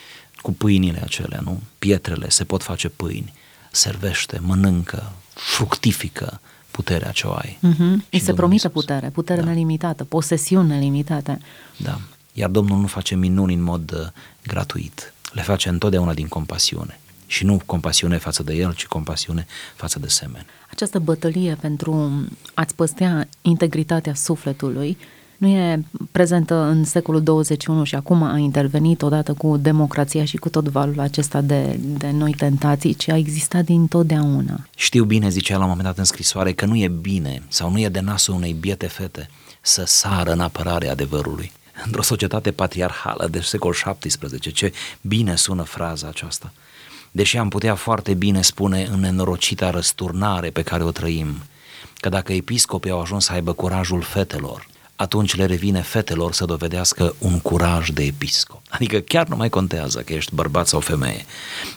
cu 0.41 0.53
pâinile 0.53 1.01
acelea, 1.03 1.41
nu? 1.41 1.61
Pietrele, 1.79 2.29
se 2.29 2.45
pot 2.45 2.63
face 2.63 2.89
pâini, 2.89 3.33
servește, 3.71 4.39
mănâncă, 4.43 5.13
fructifică 5.35 6.41
puterea 6.71 7.11
ce 7.11 7.27
o 7.27 7.33
ai. 7.33 7.59
Uh-huh. 7.59 8.09
Îți 8.11 8.25
se 8.25 8.35
promite 8.35 8.69
putere, 8.69 9.09
putere 9.09 9.41
da. 9.41 9.47
nelimitată, 9.47 10.05
posesiuni 10.05 10.69
nelimitate. 10.69 11.39
Da. 11.77 12.01
Iar 12.33 12.51
Domnul 12.51 12.79
nu 12.79 12.87
face 12.87 13.15
minuni 13.15 13.55
în 13.55 13.63
mod 13.63 13.93
uh, 13.93 14.07
gratuit. 14.47 15.13
Le 15.33 15.43
face 15.43 15.69
întotdeauna 15.69 16.15
din 16.15 16.29
compasiune. 16.29 17.01
Și 17.27 17.45
nu 17.45 17.61
compasiune 17.67 18.17
față 18.17 18.43
de 18.43 18.55
el, 18.55 18.75
ci 18.75 18.87
compasiune 18.87 19.47
față 19.77 19.99
de 19.99 20.09
semen. 20.09 20.47
Această 20.71 20.99
bătălie 20.99 21.55
pentru 21.61 22.11
a-ți 22.55 22.75
păstea 22.75 23.29
integritatea 23.43 24.15
sufletului 24.15 24.99
nu 25.39 25.49
e 25.49 25.85
prezentă 26.11 26.55
în 26.55 26.85
secolul 26.85 27.23
21 27.23 27.85
și 27.85 27.95
acum 27.95 28.23
a 28.23 28.39
intervenit 28.39 29.03
odată 29.03 29.33
cu 29.33 29.57
democrația 29.57 30.25
și 30.25 30.37
cu 30.37 30.49
tot 30.49 30.69
valul 30.69 31.01
acesta 31.01 31.41
de, 31.41 31.79
de 31.81 32.11
noi 32.11 32.33
tentații, 32.33 32.95
ci 32.95 33.09
a 33.09 33.17
existat 33.17 33.65
din 33.65 33.87
totdeauna. 33.87 34.67
Știu 34.77 35.05
bine, 35.05 35.29
zicea 35.29 35.57
la 35.57 35.63
un 35.63 35.69
moment 35.69 35.87
dat 35.87 35.99
în 35.99 36.05
scrisoare, 36.05 36.53
că 36.53 36.67
nu 36.67 36.77
e 36.77 36.89
bine 36.89 37.43
sau 37.49 37.71
nu 37.71 37.79
e 37.79 37.89
de 37.89 38.01
nasul 38.01 38.35
unei 38.35 38.53
biete 38.53 38.87
fete 38.87 39.31
să 39.61 39.85
sară 39.87 40.33
în 40.33 40.41
apărarea 40.41 40.91
adevărului. 40.91 41.53
Într-o 41.85 42.03
societate 42.03 42.51
patriarhală 42.51 43.29
de 43.31 43.41
secol 43.41 43.75
XVII, 43.99 44.53
ce 44.53 44.73
bine 45.01 45.37
sună 45.37 45.63
fraza 45.63 46.09
aceasta. 46.09 46.53
Deși 47.11 47.37
am 47.37 47.49
putea 47.49 47.75
foarte 47.75 48.15
bine 48.15 48.43
spune 48.43 48.89
în 48.93 49.01
nenorocita 49.01 49.71
răsturnare 49.71 50.51
pe 50.51 50.63
care 50.63 50.83
o 50.83 50.91
trăim, 50.91 51.37
că 51.95 52.09
dacă 52.09 52.33
episcopii 52.33 52.91
au 52.91 53.01
ajuns 53.01 53.25
să 53.25 53.33
aibă 53.33 53.53
curajul 53.53 54.03
fetelor, 54.03 54.67
atunci 55.01 55.35
le 55.35 55.47
revine 55.47 55.83
fetelor 55.83 56.33
să 56.33 56.45
dovedească 56.45 57.15
un 57.19 57.41
curaj 57.41 57.89
de 57.89 58.03
episcop. 58.03 58.61
Adică 58.69 58.99
chiar 58.99 59.27
nu 59.27 59.37
mai 59.37 59.49
contează 59.49 60.01
că 60.01 60.13
ești 60.13 60.35
bărbat 60.35 60.67
sau 60.67 60.81
femeie, 60.81 61.25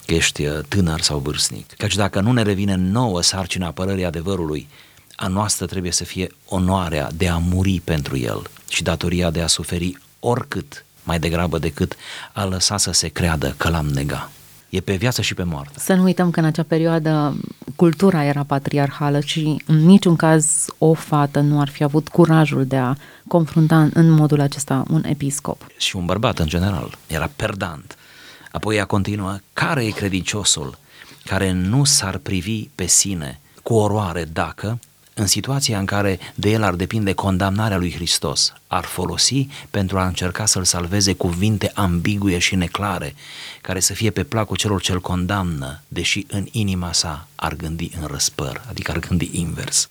că 0.06 0.14
ești 0.14 0.46
uh, 0.46 0.60
tânăr 0.68 1.02
sau 1.02 1.20
vârstnic. 1.20 1.74
Căci 1.78 1.96
dacă 1.96 2.20
nu 2.20 2.32
ne 2.32 2.42
revine 2.42 2.76
nouă 2.76 3.22
sarcina 3.22 3.68
apărării 3.68 4.06
adevărului, 4.06 4.68
a 5.16 5.28
noastră 5.28 5.66
trebuie 5.66 5.92
să 5.92 6.04
fie 6.04 6.30
onoarea 6.46 7.10
de 7.14 7.28
a 7.28 7.38
muri 7.38 7.82
pentru 7.84 8.18
el 8.18 8.42
și 8.70 8.84
datoria 8.84 9.30
de 9.30 9.42
a 9.42 9.48
suferi 9.48 9.98
oricât, 10.20 10.86
mai 11.04 11.20
degrabă 11.20 11.58
decât 11.58 11.96
a 12.34 12.46
lăsa 12.46 12.78
să 12.78 12.92
se 12.92 13.08
creadă 13.08 13.54
că 13.58 13.70
l-am 13.70 13.88
negat. 13.88 14.32
E 14.72 14.80
pe 14.80 14.96
viață 14.96 15.22
și 15.22 15.34
pe 15.34 15.44
moarte. 15.44 15.80
Să 15.80 15.94
nu 15.94 16.04
uităm 16.04 16.32
că 16.32 16.40
în 16.40 16.46
acea 16.46 16.64
perioadă 16.64 17.36
cultura 17.76 18.24
era 18.24 18.44
patriarhală 18.44 19.20
și 19.20 19.64
în 19.66 19.86
niciun 19.86 20.16
caz 20.16 20.66
o 20.78 20.94
fată 20.94 21.40
nu 21.40 21.60
ar 21.60 21.70
fi 21.70 21.84
avut 21.84 22.08
curajul 22.08 22.66
de 22.66 22.78
a 22.78 22.96
confrunta 23.28 23.90
în 23.94 24.10
modul 24.10 24.40
acesta 24.40 24.84
un 24.90 25.04
episcop. 25.06 25.68
Și 25.78 25.96
un 25.96 26.06
bărbat 26.06 26.40
în 26.40 26.48
general. 26.48 26.98
Era 27.08 27.30
perdant. 27.36 27.98
Apoi 28.52 28.76
ea 28.76 28.86
continuă, 28.86 29.38
care 29.54 29.86
e 29.86 29.90
credinciosul 29.90 30.78
care 31.26 31.52
nu 31.52 31.84
s-ar 31.84 32.18
privi 32.18 32.70
pe 32.76 32.86
sine 32.86 33.40
cu 33.64 33.74
oroare 33.74 34.24
dacă 34.34 34.80
în 35.13 35.28
situația 35.28 35.80
în 35.80 35.86
care 35.86 36.19
de 36.36 36.50
el 36.50 36.63
ar 36.63 36.74
depinde 36.74 37.13
condamnarea 37.13 37.78
lui 37.78 37.93
Hristos, 37.93 38.54
ar 38.67 38.84
folosi 38.84 39.47
pentru 39.69 40.00
a 40.00 40.08
încerca 40.08 40.45
să-l 40.45 40.63
salveze 40.63 41.13
cuvinte 41.13 41.71
ambigue 41.74 42.38
și 42.38 42.56
neclare, 42.56 43.15
care 43.62 43.80
să 43.80 43.93
fie 43.93 44.12
pe 44.12 44.24
placul 44.24 44.56
celor 44.56 44.82
ce-l 44.82 45.02
condamnă, 45.02 45.82
deși 45.88 46.26
în 46.28 46.47
inima 46.52 46.91
sa 46.91 47.28
ar 47.36 47.56
gândi 47.56 47.91
în 48.02 48.08
răspăr, 48.08 48.62
adică 48.69 48.91
ar 48.91 49.00
gândi 49.00 49.30
invers. 49.32 49.89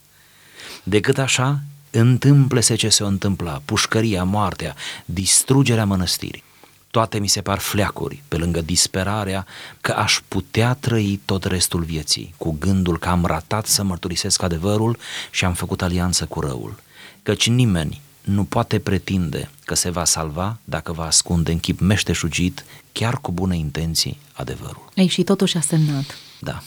Decât 0.83 1.18
așa, 1.18 1.61
întâmple-se 1.90 2.74
ce 2.74 2.88
se 2.88 3.02
întâmpla, 3.02 3.62
pușcăria, 3.64 4.24
moartea, 4.24 4.74
distrugerea 5.04 5.85
mănăstirii. 5.85 6.44
Toate 6.90 7.18
mi 7.18 7.29
se 7.29 7.40
par 7.40 7.59
fleacuri, 7.59 8.22
pe 8.29 8.37
lângă 8.37 8.61
disperarea 8.61 9.46
că 9.81 9.92
aș 9.92 10.20
putea 10.29 10.74
trăi 10.74 11.20
tot 11.24 11.44
restul 11.44 11.83
vieții, 11.83 12.35
cu 12.37 12.57
gândul 12.59 12.98
că 12.98 13.09
am 13.09 13.24
ratat 13.24 13.66
să 13.66 13.83
mărturisesc 13.83 14.42
adevărul 14.42 14.98
și 15.31 15.44
am 15.44 15.55
făcut 15.55 15.83
alianță 15.83 16.26
cu 16.26 16.40
răul. 16.40 16.81
Căci 17.22 17.48
nimeni 17.48 18.00
nu 18.20 18.44
poate 18.44 18.79
pretinde 18.79 19.50
că 19.64 19.74
se 19.74 19.90
va 19.90 20.05
salva 20.05 20.59
dacă 20.64 20.92
va 20.92 21.05
ascunde 21.05 21.53
în 21.53 21.59
chip 21.59 21.81
meșteșugit, 21.81 22.64
chiar 22.92 23.18
cu 23.20 23.33
bune 23.33 23.57
intenții, 23.57 24.18
adevărul. 24.33 24.90
Ei, 24.94 25.07
și 25.07 25.22
totuși 25.22 25.57
a 25.57 25.61
semnat. 25.61 26.16
Da. 26.38 26.62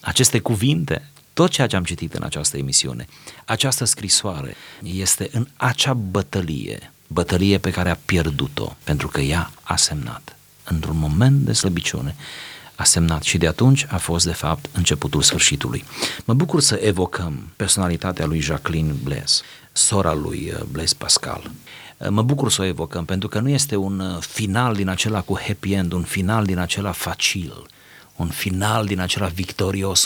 Aceste 0.00 0.38
cuvinte, 0.38 1.10
tot 1.32 1.50
ceea 1.50 1.66
ce 1.66 1.76
am 1.76 1.84
citit 1.84 2.14
în 2.14 2.22
această 2.22 2.56
emisiune, 2.56 3.06
această 3.44 3.84
scrisoare 3.84 4.54
este 4.82 5.28
în 5.32 5.46
acea 5.56 5.94
bătălie, 5.94 6.91
bătălie 7.12 7.58
pe 7.58 7.70
care 7.70 7.90
a 7.90 7.98
pierdut-o, 8.04 8.76
pentru 8.84 9.08
că 9.08 9.20
ea 9.20 9.50
a 9.62 9.76
semnat. 9.76 10.36
Într-un 10.64 10.98
moment 10.98 11.40
de 11.40 11.52
slăbiciune, 11.52 12.16
a 12.74 12.84
semnat 12.84 13.22
și 13.22 13.38
de 13.38 13.46
atunci 13.46 13.86
a 13.88 13.96
fost, 13.96 14.24
de 14.26 14.32
fapt, 14.32 14.68
începutul 14.72 15.22
sfârșitului. 15.22 15.84
Mă 16.24 16.34
bucur 16.34 16.60
să 16.60 16.80
evocăm 16.82 17.52
personalitatea 17.56 18.26
lui 18.26 18.40
Jacqueline 18.40 18.92
Blaise, 19.02 19.42
sora 19.72 20.12
lui 20.12 20.52
uh, 20.54 20.62
Blaise 20.70 20.94
Pascal. 20.98 21.50
Uh, 21.96 22.08
mă 22.08 22.22
bucur 22.22 22.50
să 22.50 22.62
o 22.62 22.64
evocăm 22.64 23.04
pentru 23.04 23.28
că 23.28 23.40
nu 23.40 23.48
este 23.48 23.76
un 23.76 23.98
uh, 23.98 24.18
final 24.20 24.74
din 24.74 24.88
acela 24.88 25.20
cu 25.20 25.38
happy 25.46 25.72
end, 25.72 25.92
un 25.92 26.02
final 26.02 26.44
din 26.44 26.58
acela 26.58 26.92
facil, 26.92 27.66
un 28.22 28.28
final 28.28 28.86
din 28.86 29.00
acela 29.00 29.26
victorios 29.26 30.04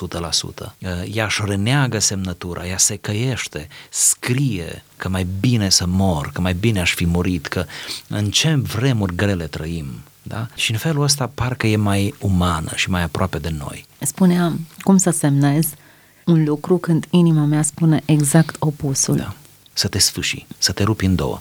100%. 0.62 0.74
Ea 1.12 1.24
își 1.24 1.42
reneagă 1.44 1.98
semnătura, 1.98 2.66
ea 2.66 2.78
se 2.78 2.96
căiește, 2.96 3.68
scrie 3.90 4.84
că 4.96 5.08
mai 5.08 5.26
bine 5.40 5.68
să 5.68 5.86
mor, 5.86 6.30
că 6.32 6.40
mai 6.40 6.54
bine 6.54 6.80
aș 6.80 6.94
fi 6.94 7.06
murit, 7.06 7.46
că 7.46 7.64
în 8.08 8.30
ce 8.30 8.54
vremuri 8.54 9.14
grele 9.14 9.46
trăim, 9.46 9.86
da? 10.22 10.46
Și 10.54 10.70
în 10.70 10.78
felul 10.78 11.02
ăsta 11.02 11.30
parcă 11.34 11.66
e 11.66 11.76
mai 11.76 12.14
umană 12.20 12.70
și 12.74 12.90
mai 12.90 13.02
aproape 13.02 13.38
de 13.38 13.54
noi. 13.58 13.86
Spuneam, 13.98 14.66
cum 14.80 14.96
să 14.96 15.10
semnez 15.10 15.66
un 16.24 16.44
lucru 16.44 16.76
când 16.78 17.06
inima 17.10 17.44
mea 17.44 17.62
spune 17.62 18.02
exact 18.04 18.56
opusul. 18.58 19.16
Da. 19.16 19.34
Să 19.72 19.88
te 19.88 19.98
sfâși, 19.98 20.46
să 20.58 20.72
te 20.72 20.82
rupi 20.82 21.04
în 21.04 21.14
două, 21.14 21.40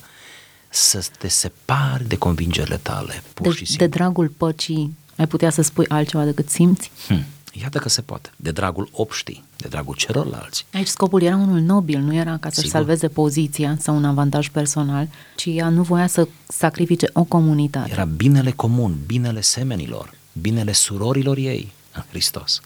să 0.69 1.07
te 1.17 1.27
separi 1.27 2.07
de 2.07 2.17
convingerile 2.17 2.77
tale, 2.77 3.23
pur 3.33 3.47
de, 3.47 3.53
și 3.53 3.65
simplu. 3.65 3.85
De 3.85 3.97
dragul 3.97 4.27
păcii, 4.27 4.97
ai 5.15 5.27
putea 5.27 5.49
să 5.49 5.61
spui 5.61 5.87
altceva 5.87 6.23
decât 6.25 6.49
simți? 6.49 6.91
Hmm. 7.07 7.23
Iată 7.61 7.77
că 7.77 7.89
se 7.89 8.01
poate. 8.01 8.29
De 8.35 8.51
dragul 8.51 8.89
obștii, 8.91 9.43
de 9.57 9.67
dragul 9.67 9.95
celorlalți. 9.95 10.65
Aici 10.73 10.87
scopul 10.87 11.21
era 11.21 11.35
unul 11.35 11.59
nobil, 11.59 11.99
nu 11.99 12.15
era 12.15 12.37
ca 12.37 12.49
să 12.49 12.61
salveze 12.61 13.07
poziția 13.07 13.77
sau 13.79 13.95
un 13.95 14.05
avantaj 14.05 14.49
personal, 14.49 15.07
ci 15.35 15.45
ea 15.45 15.69
nu 15.69 15.81
voia 15.81 16.07
să 16.07 16.27
sacrifice 16.47 17.09
o 17.13 17.23
comunitate. 17.23 17.91
Era 17.91 18.05
binele 18.05 18.51
comun, 18.51 18.97
binele 19.05 19.41
semenilor, 19.41 20.13
binele 20.31 20.71
surorilor 20.71 21.37
ei 21.37 21.71
în 21.93 22.03
Hristos. 22.09 22.61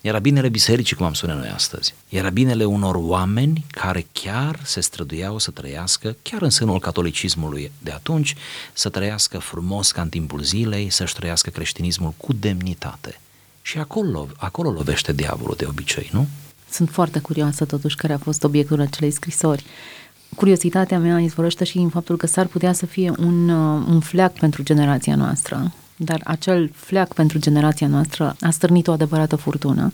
Era 0.00 0.18
binele 0.18 0.48
bisericii, 0.48 0.96
cum 0.96 1.06
am 1.06 1.12
spune 1.12 1.34
noi 1.34 1.48
astăzi. 1.48 1.94
Era 2.08 2.30
binele 2.30 2.64
unor 2.64 2.94
oameni 2.98 3.64
care 3.70 4.06
chiar 4.12 4.60
se 4.64 4.80
străduiau 4.80 5.38
să 5.38 5.50
trăiască, 5.50 6.16
chiar 6.22 6.42
în 6.42 6.50
sânul 6.50 6.78
catolicismului 6.78 7.72
de 7.82 7.90
atunci, 7.90 8.34
să 8.72 8.88
trăiască 8.88 9.38
frumos 9.38 9.90
ca 9.90 10.02
în 10.02 10.08
timpul 10.08 10.42
zilei, 10.42 10.90
să-și 10.90 11.14
trăiască 11.14 11.50
creștinismul 11.50 12.14
cu 12.16 12.32
demnitate. 12.32 13.20
Și 13.62 13.78
acolo, 13.78 14.28
acolo 14.36 14.70
lovește 14.70 15.12
diavolul 15.12 15.54
de 15.58 15.66
obicei, 15.68 16.08
nu? 16.12 16.26
Sunt 16.70 16.90
foarte 16.90 17.18
curioasă 17.18 17.64
totuși 17.64 17.96
care 17.96 18.12
a 18.12 18.18
fost 18.18 18.44
obiectul 18.44 18.80
acelei 18.80 19.10
scrisori. 19.10 19.64
Curiozitatea 20.36 20.98
mea 20.98 21.20
izvorăște 21.20 21.64
și 21.64 21.78
în 21.78 21.88
faptul 21.88 22.16
că 22.16 22.26
s-ar 22.26 22.46
putea 22.46 22.72
să 22.72 22.86
fie 22.86 23.12
un, 23.18 23.48
uh, 23.48 23.86
un 23.88 24.00
fleac 24.00 24.32
pentru 24.32 24.62
generația 24.62 25.16
noastră, 25.16 25.72
dar 25.98 26.20
acel 26.24 26.70
fleac 26.74 27.14
pentru 27.14 27.38
generația 27.38 27.86
noastră 27.86 28.36
a 28.40 28.50
stârnit 28.50 28.86
o 28.86 28.92
adevărată 28.92 29.36
furtună 29.36 29.92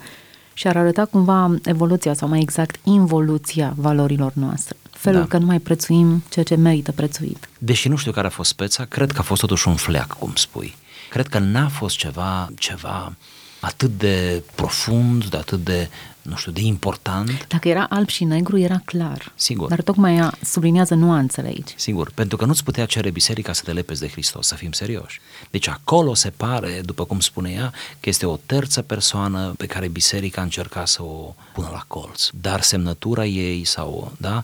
și 0.52 0.66
ar 0.66 0.76
arăta 0.76 1.04
cumva 1.04 1.54
evoluția 1.64 2.14
sau 2.14 2.28
mai 2.28 2.40
exact 2.40 2.76
involuția 2.82 3.72
valorilor 3.76 4.32
noastre. 4.34 4.76
Felul 4.90 5.20
da. 5.20 5.26
că 5.26 5.38
nu 5.38 5.46
mai 5.46 5.58
prețuim 5.58 6.22
ceea 6.28 6.44
ce 6.44 6.54
merită 6.54 6.92
prețuit. 6.92 7.48
Deși 7.58 7.88
nu 7.88 7.96
știu 7.96 8.12
care 8.12 8.26
a 8.26 8.30
fost 8.30 8.50
speța, 8.50 8.84
cred 8.84 9.12
că 9.12 9.18
a 9.18 9.22
fost 9.22 9.40
totuși 9.40 9.68
un 9.68 9.74
fleac, 9.74 10.18
cum 10.18 10.32
spui. 10.34 10.74
Cred 11.10 11.26
că 11.26 11.38
n-a 11.38 11.68
fost 11.68 11.96
ceva, 11.96 12.48
ceva 12.58 13.12
atât 13.60 13.98
de 13.98 14.42
profund, 14.54 15.24
de 15.24 15.36
atât 15.36 15.64
de, 15.64 15.88
nu 16.24 16.36
știu, 16.36 16.52
de 16.52 16.60
important. 16.60 17.46
Dacă 17.48 17.68
era 17.68 17.86
alb 17.90 18.08
și 18.08 18.24
negru, 18.24 18.58
era 18.58 18.82
clar. 18.84 19.32
Sigur. 19.34 19.68
Dar 19.68 19.82
tocmai 19.82 20.16
ea 20.16 20.34
sublinează 20.42 20.94
nuanțele 20.94 21.46
aici. 21.46 21.74
Sigur, 21.76 22.10
pentru 22.14 22.36
că 22.36 22.44
nu-ți 22.44 22.64
putea 22.64 22.86
cere 22.86 23.10
biserica 23.10 23.52
să 23.52 23.62
te 23.64 23.72
lepezi 23.72 24.00
de 24.00 24.08
Hristos, 24.08 24.46
să 24.46 24.54
fim 24.54 24.72
serioși. 24.72 25.20
Deci 25.50 25.68
acolo 25.68 26.14
se 26.14 26.30
pare, 26.30 26.80
după 26.84 27.04
cum 27.04 27.20
spune 27.20 27.50
ea, 27.50 27.72
că 28.00 28.08
este 28.08 28.26
o 28.26 28.36
terță 28.46 28.82
persoană 28.82 29.54
pe 29.56 29.66
care 29.66 29.88
biserica 29.88 30.42
încerca 30.42 30.84
să 30.84 31.02
o 31.02 31.34
pună 31.52 31.68
la 31.72 31.84
colț. 31.86 32.28
Dar 32.40 32.60
semnătura 32.60 33.24
ei 33.24 33.64
sau, 33.64 34.12
da, 34.16 34.42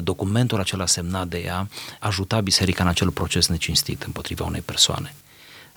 documentul 0.00 0.60
acela 0.60 0.86
semnat 0.86 1.28
de 1.28 1.38
ea 1.38 1.68
ajuta 2.00 2.40
biserica 2.40 2.82
în 2.82 2.88
acel 2.88 3.10
proces 3.10 3.46
necinstit 3.46 4.02
împotriva 4.02 4.44
unei 4.44 4.60
persoane. 4.60 5.14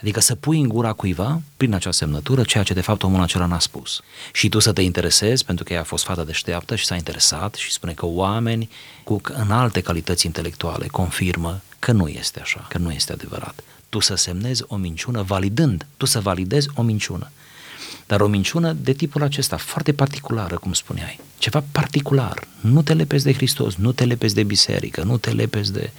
Adică 0.01 0.19
să 0.19 0.35
pui 0.35 0.59
în 0.59 0.67
gura 0.67 0.93
cuiva, 0.93 1.41
prin 1.57 1.73
acea 1.73 1.91
semnătură, 1.91 2.43
ceea 2.43 2.63
ce 2.63 2.73
de 2.73 2.81
fapt 2.81 3.03
omul 3.03 3.21
acela 3.21 3.45
n-a 3.45 3.59
spus. 3.59 4.01
Și 4.33 4.49
tu 4.49 4.59
să 4.59 4.73
te 4.73 4.81
interesezi, 4.81 5.45
pentru 5.45 5.63
că 5.63 5.73
ea 5.73 5.79
a 5.79 5.83
fost 5.83 6.03
fata 6.03 6.23
deșteaptă 6.23 6.75
și 6.75 6.85
s-a 6.85 6.95
interesat 6.95 7.55
și 7.55 7.71
spune 7.71 7.93
că 7.93 8.05
oameni 8.05 8.69
cu 9.03 9.21
înalte 9.23 9.81
calități 9.81 10.25
intelectuale 10.25 10.87
confirmă 10.87 11.61
că 11.79 11.91
nu 11.91 12.07
este 12.07 12.39
așa, 12.39 12.65
că 12.69 12.77
nu 12.77 12.91
este 12.91 13.11
adevărat. 13.11 13.63
Tu 13.89 13.99
să 13.99 14.15
semnezi 14.15 14.63
o 14.67 14.75
minciună 14.75 15.21
validând, 15.21 15.85
tu 15.97 16.05
să 16.05 16.19
validezi 16.19 16.69
o 16.75 16.81
minciună. 16.81 17.31
Dar 18.07 18.21
o 18.21 18.27
minciună 18.27 18.73
de 18.73 18.93
tipul 18.93 19.23
acesta, 19.23 19.57
foarte 19.57 19.93
particulară, 19.93 20.57
cum 20.57 20.73
spuneai. 20.73 21.19
Ceva 21.37 21.63
particular. 21.71 22.47
Nu 22.59 22.81
te 22.81 22.93
lepezi 22.93 23.23
de 23.23 23.33
Hristos, 23.33 23.75
nu 23.75 23.91
te 23.91 24.05
lepezi 24.05 24.35
de 24.35 24.43
biserică, 24.43 25.03
nu 25.03 25.17
te 25.17 25.29
lepezi 25.31 25.73
de 25.73 25.91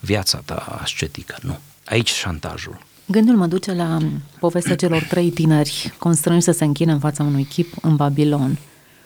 viața 0.00 0.42
ta 0.44 0.54
ascetică, 0.54 1.36
nu. 1.40 1.58
Aici 1.84 2.10
șantajul. 2.10 2.78
Gândul 3.06 3.36
mă 3.36 3.46
duce 3.46 3.72
la 3.72 3.98
povestea 4.40 4.76
celor 4.76 5.02
trei 5.02 5.30
tineri 5.30 5.94
constrânși 5.98 6.44
să 6.44 6.52
se 6.52 6.64
închine 6.64 6.92
în 6.92 6.98
fața 6.98 7.22
unui 7.22 7.44
chip 7.44 7.74
în 7.82 7.96
Babilon. 7.96 8.58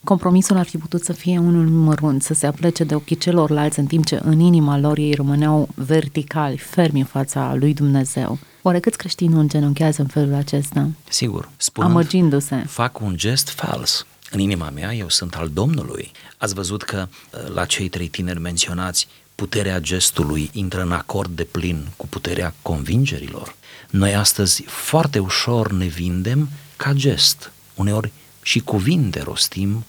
Compromisul 0.04 0.56
ar 0.56 0.66
fi 0.66 0.78
putut 0.78 1.04
să 1.04 1.12
fie 1.12 1.38
unul 1.38 1.68
mărunt, 1.68 2.22
să 2.22 2.34
se 2.34 2.46
aplece 2.46 2.84
de 2.84 2.94
ochii 2.94 3.16
celorlalți 3.16 3.78
în 3.78 3.86
timp 3.86 4.06
ce 4.06 4.20
în 4.22 4.40
inima 4.40 4.78
lor 4.78 4.98
ei 4.98 5.14
rămâneau 5.14 5.68
verticali, 5.74 6.56
fermi 6.56 7.00
în 7.00 7.06
fața 7.06 7.54
lui 7.54 7.74
Dumnezeu. 7.74 8.38
Oare 8.62 8.80
câți 8.80 8.98
creștini 8.98 9.32
nu 9.32 9.38
îngenunchează 9.38 10.02
în 10.02 10.08
felul 10.08 10.34
acesta? 10.34 10.88
Sigur, 11.08 11.50
spunând, 11.56 11.92
amăgindu-se. 11.92 12.64
Fac 12.66 13.00
un 13.00 13.16
gest 13.16 13.48
fals. 13.48 14.06
În 14.30 14.38
inima 14.40 14.70
mea 14.70 14.94
eu 14.94 15.08
sunt 15.08 15.34
al 15.34 15.50
Domnului. 15.52 16.10
Ați 16.38 16.54
văzut 16.54 16.82
că 16.82 17.08
uh, 17.08 17.54
la 17.54 17.64
cei 17.64 17.88
trei 17.88 18.08
tineri 18.08 18.40
menționați 18.40 19.08
puterea 19.36 19.78
gestului 19.78 20.50
intră 20.52 20.82
în 20.82 20.92
acord 20.92 21.36
de 21.36 21.44
plin 21.44 21.86
cu 21.96 22.06
puterea 22.06 22.54
convingerilor. 22.62 23.54
Noi 23.90 24.14
astăzi 24.14 24.62
foarte 24.66 25.18
ușor 25.18 25.72
ne 25.72 25.86
vindem 25.86 26.48
ca 26.76 26.92
gest. 26.92 27.52
Uneori 27.74 28.12
și 28.42 28.60
cuvinte 28.60 29.22
rostim 29.22 29.84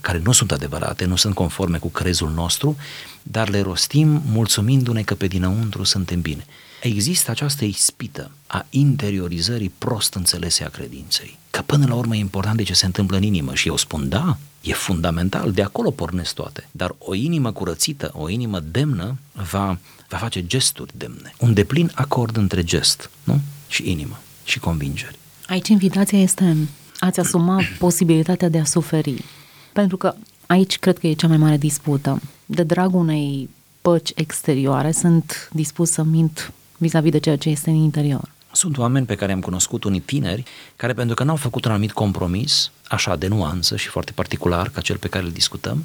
care 0.00 0.20
nu 0.24 0.32
sunt 0.32 0.52
adevărate, 0.52 1.04
nu 1.04 1.16
sunt 1.16 1.34
conforme 1.34 1.78
cu 1.78 1.88
crezul 1.88 2.30
nostru, 2.30 2.76
dar 3.22 3.48
le 3.48 3.60
rostim 3.60 4.22
mulțumindu-ne 4.26 5.02
că 5.02 5.14
pe 5.14 5.26
dinăuntru 5.26 5.84
suntem 5.84 6.20
bine. 6.20 6.46
Există 6.82 7.30
această 7.30 7.64
ispită 7.64 8.30
a 8.46 8.66
interiorizării 8.70 9.72
prost 9.78 10.14
înțelese 10.14 10.64
a 10.64 10.68
credinței. 10.68 11.38
Că 11.50 11.62
până 11.62 11.86
la 11.86 11.94
urmă 11.94 12.16
e 12.16 12.18
important 12.18 12.56
de 12.56 12.62
ce 12.62 12.74
se 12.74 12.86
întâmplă 12.86 13.16
în 13.16 13.22
inimă 13.22 13.54
și 13.54 13.68
eu 13.68 13.76
spun 13.76 14.08
da, 14.08 14.38
e 14.60 14.72
fundamental, 14.72 15.52
de 15.52 15.62
acolo 15.62 15.90
pornesc 15.90 16.34
toate. 16.34 16.68
Dar 16.70 16.94
o 16.98 17.14
inimă 17.14 17.52
curățită, 17.52 18.10
o 18.14 18.28
inimă 18.28 18.60
demnă 18.60 19.18
va 19.32 19.78
va 20.10 20.16
face 20.16 20.46
gesturi 20.46 20.92
demne. 20.96 21.34
Un 21.38 21.54
deplin 21.54 21.90
acord 21.94 22.36
între 22.36 22.62
gest 22.64 23.10
nu? 23.24 23.40
și 23.68 23.90
inimă 23.90 24.20
și 24.44 24.58
convingeri. 24.58 25.18
Aici 25.46 25.68
invitația 25.68 26.18
este 26.20 26.56
ați 26.98 27.20
asuma 27.20 27.62
posibilitatea 27.78 28.48
de 28.48 28.58
a 28.58 28.64
suferi. 28.64 29.24
Pentru 29.72 29.96
că 29.96 30.14
aici 30.46 30.78
cred 30.78 30.98
că 30.98 31.06
e 31.06 31.12
cea 31.12 31.28
mai 31.28 31.36
mare 31.36 31.56
dispută. 31.56 32.20
De 32.46 32.62
dragul 32.62 33.00
unei 33.00 33.48
păci 33.82 34.12
exterioare 34.14 34.92
sunt 34.92 35.50
dispus 35.52 35.90
să 35.90 36.02
mint 36.02 36.52
vis-a-vis 36.76 37.10
de 37.10 37.18
ceea 37.18 37.36
ce 37.36 37.48
este 37.48 37.70
în 37.70 37.76
interior. 37.76 38.30
Sunt 38.52 38.78
oameni 38.78 39.06
pe 39.06 39.14
care 39.14 39.32
am 39.32 39.40
cunoscut, 39.40 39.84
unii 39.84 40.00
tineri, 40.00 40.44
care 40.76 40.92
pentru 40.92 41.14
că 41.14 41.24
n-au 41.24 41.36
făcut 41.36 41.64
un 41.64 41.70
anumit 41.70 41.92
compromis, 41.92 42.70
așa 42.88 43.16
de 43.16 43.26
nuanță 43.26 43.76
și 43.76 43.88
foarte 43.88 44.12
particular, 44.12 44.68
ca 44.68 44.80
cel 44.80 44.96
pe 44.96 45.08
care 45.08 45.24
îl 45.24 45.30
discutăm, 45.30 45.84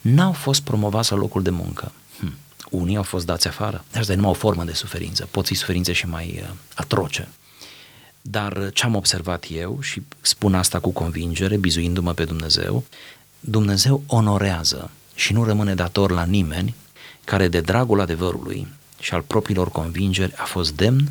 n-au 0.00 0.32
fost 0.32 0.62
promovați 0.62 1.12
la 1.12 1.18
locul 1.18 1.42
de 1.42 1.50
muncă. 1.50 1.92
Hm. 2.18 2.34
Unii 2.70 2.96
au 2.96 3.02
fost 3.02 3.26
dați 3.26 3.48
afară. 3.48 3.84
Asta 3.94 4.12
e 4.12 4.14
numai 4.16 4.30
o 4.30 4.34
formă 4.34 4.64
de 4.64 4.72
suferință. 4.72 5.28
Pot 5.30 5.46
fi 5.46 5.54
suferințe 5.54 5.92
și 5.92 6.06
mai 6.06 6.40
uh, 6.42 6.50
atroce. 6.74 7.28
Dar 8.20 8.56
uh, 8.56 8.68
ce 8.72 8.84
am 8.84 8.94
observat 8.94 9.46
eu 9.50 9.78
și 9.80 10.02
spun 10.20 10.54
asta 10.54 10.78
cu 10.78 10.90
convingere, 10.90 11.56
bizuindu-mă 11.56 12.12
pe 12.12 12.24
Dumnezeu, 12.24 12.84
Dumnezeu 13.40 14.02
onorează 14.06 14.90
și 15.14 15.32
nu 15.32 15.44
rămâne 15.44 15.74
dator 15.74 16.10
la 16.10 16.24
nimeni 16.24 16.74
care 17.24 17.48
de 17.48 17.60
dragul 17.60 18.00
adevărului 18.00 18.66
și 19.00 19.14
al 19.14 19.22
propriilor 19.22 19.70
convingeri 19.70 20.34
a 20.36 20.44
fost 20.44 20.72
demn 20.72 21.08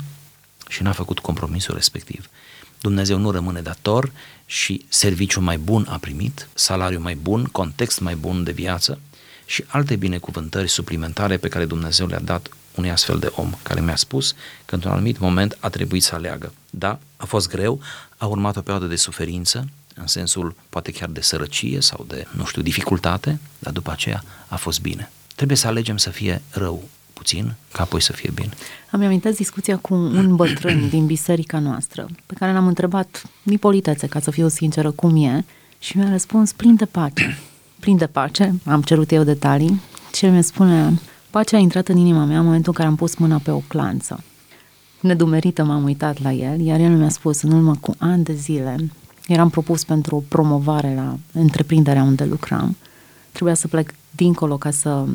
și 0.70 0.84
n-a 0.84 0.92
făcut 0.92 1.20
compromisul 1.20 1.74
respectiv. 1.74 2.30
Dumnezeu 2.82 3.18
nu 3.18 3.32
rămâne 3.32 3.62
dator 3.62 4.12
și 4.46 4.86
serviciu 4.90 5.42
mai 5.42 5.58
bun 5.58 5.86
a 5.90 5.98
primit, 5.98 6.48
salariu 6.54 7.00
mai 7.00 7.16
bun, 7.16 7.44
context 7.44 8.00
mai 8.00 8.16
bun 8.16 8.44
de 8.44 8.52
viață 8.52 9.00
și 9.46 9.64
alte 9.68 9.96
binecuvântări 9.96 10.68
suplimentare 10.68 11.38
pe 11.38 11.48
care 11.48 11.66
Dumnezeu 11.66 12.08
le-a 12.08 12.20
dat 12.20 12.50
unui 12.76 12.92
astfel 12.92 13.20
de 13.20 13.32
om 13.36 13.54
care 13.64 13.82
mi-a 13.82 13.96
spus 13.96 14.36
că 14.66 14.76
într-un 14.76 14.94
anumit 14.94 15.20
moment 15.20 15.58
a 15.60 15.70
trebuit 15.70 16.04
să 16.04 16.16
aleagă. 16.16 16.54
Da, 16.70 17.00
a 17.18 17.26
fost 17.26 17.50
greu, 17.50 17.82
a 18.18 18.26
urmat 18.26 18.56
o 18.56 18.62
perioadă 18.62 18.86
de 18.86 18.96
suferință, 18.96 19.70
în 19.96 20.08
sensul 20.08 20.56
poate 20.70 20.92
chiar 20.92 21.10
de 21.10 21.22
sărăcie 21.22 21.82
sau 21.82 22.06
de, 22.08 22.28
nu 22.32 22.46
știu, 22.46 22.62
dificultate, 22.62 23.40
dar 23.60 23.74
după 23.74 23.92
aceea 23.92 24.24
a 24.48 24.56
fost 24.56 24.82
bine. 24.82 25.12
Trebuie 25.36 25.58
să 25.58 25.68
alegem 25.68 25.98
să 25.98 26.10
fie 26.10 26.42
rău 26.50 26.90
puțin, 27.20 27.54
ca 27.72 27.82
apoi 27.84 28.02
să 28.02 28.14
fie 28.14 28.32
bine. 28.36 28.50
Am 28.92 29.04
amintesc 29.04 29.38
discuția 29.38 29.78
cu 29.78 29.94
un 29.94 30.36
bătrân 30.40 30.90
din 30.90 31.06
biserica 31.06 31.60
noastră, 31.60 32.08
pe 32.26 32.34
care 32.34 32.54
l-am 32.54 32.68
întrebat 32.68 33.24
din 33.44 33.58
politețe, 33.58 34.08
ca 34.08 34.20
să 34.20 34.32
fiu 34.32 34.48
sinceră, 34.48 34.92
cum 34.92 35.24
e, 35.24 35.46
și 35.80 35.98
mi-a 35.98 36.10
răspuns 36.10 36.52
plin 36.52 36.76
de 36.76 36.86
pace. 36.86 37.38
Plin 37.84 37.98
de 37.98 38.08
pace, 38.08 38.54
am 38.66 38.82
cerut 38.82 39.12
eu 39.12 39.24
detalii, 39.24 39.82
și 40.14 40.26
el 40.26 40.32
mi 40.32 40.44
spune, 40.44 41.00
pacea 41.30 41.58
a 41.58 41.60
intrat 41.60 41.88
în 41.88 41.98
inima 41.98 42.26
mea 42.26 42.38
în 42.38 42.46
momentul 42.46 42.72
în 42.72 42.78
care 42.78 42.88
am 42.88 42.96
pus 42.96 43.16
mâna 43.16 43.38
pe 43.38 43.52
o 43.52 43.62
clanță. 43.68 44.24
Nedumerită 45.00 45.64
m-am 45.64 45.84
uitat 45.84 46.22
la 46.22 46.32
el, 46.32 46.60
iar 46.60 46.80
el 46.80 46.98
mi-a 46.98 47.10
spus, 47.10 47.42
în 47.42 47.52
urmă 47.52 47.76
cu 47.82 47.96
ani 47.98 48.24
de 48.24 48.34
zile, 48.34 48.76
eram 49.28 49.50
propus 49.50 49.84
pentru 49.84 50.16
o 50.16 50.24
promovare 50.28 50.94
la 50.96 51.18
întreprinderea 51.32 52.04
unde 52.04 52.24
lucram, 52.24 52.78
trebuia 53.32 53.56
să 53.56 53.68
plec 53.68 53.94
dincolo 54.12 54.58
ca 54.58 54.72
să 54.72 55.06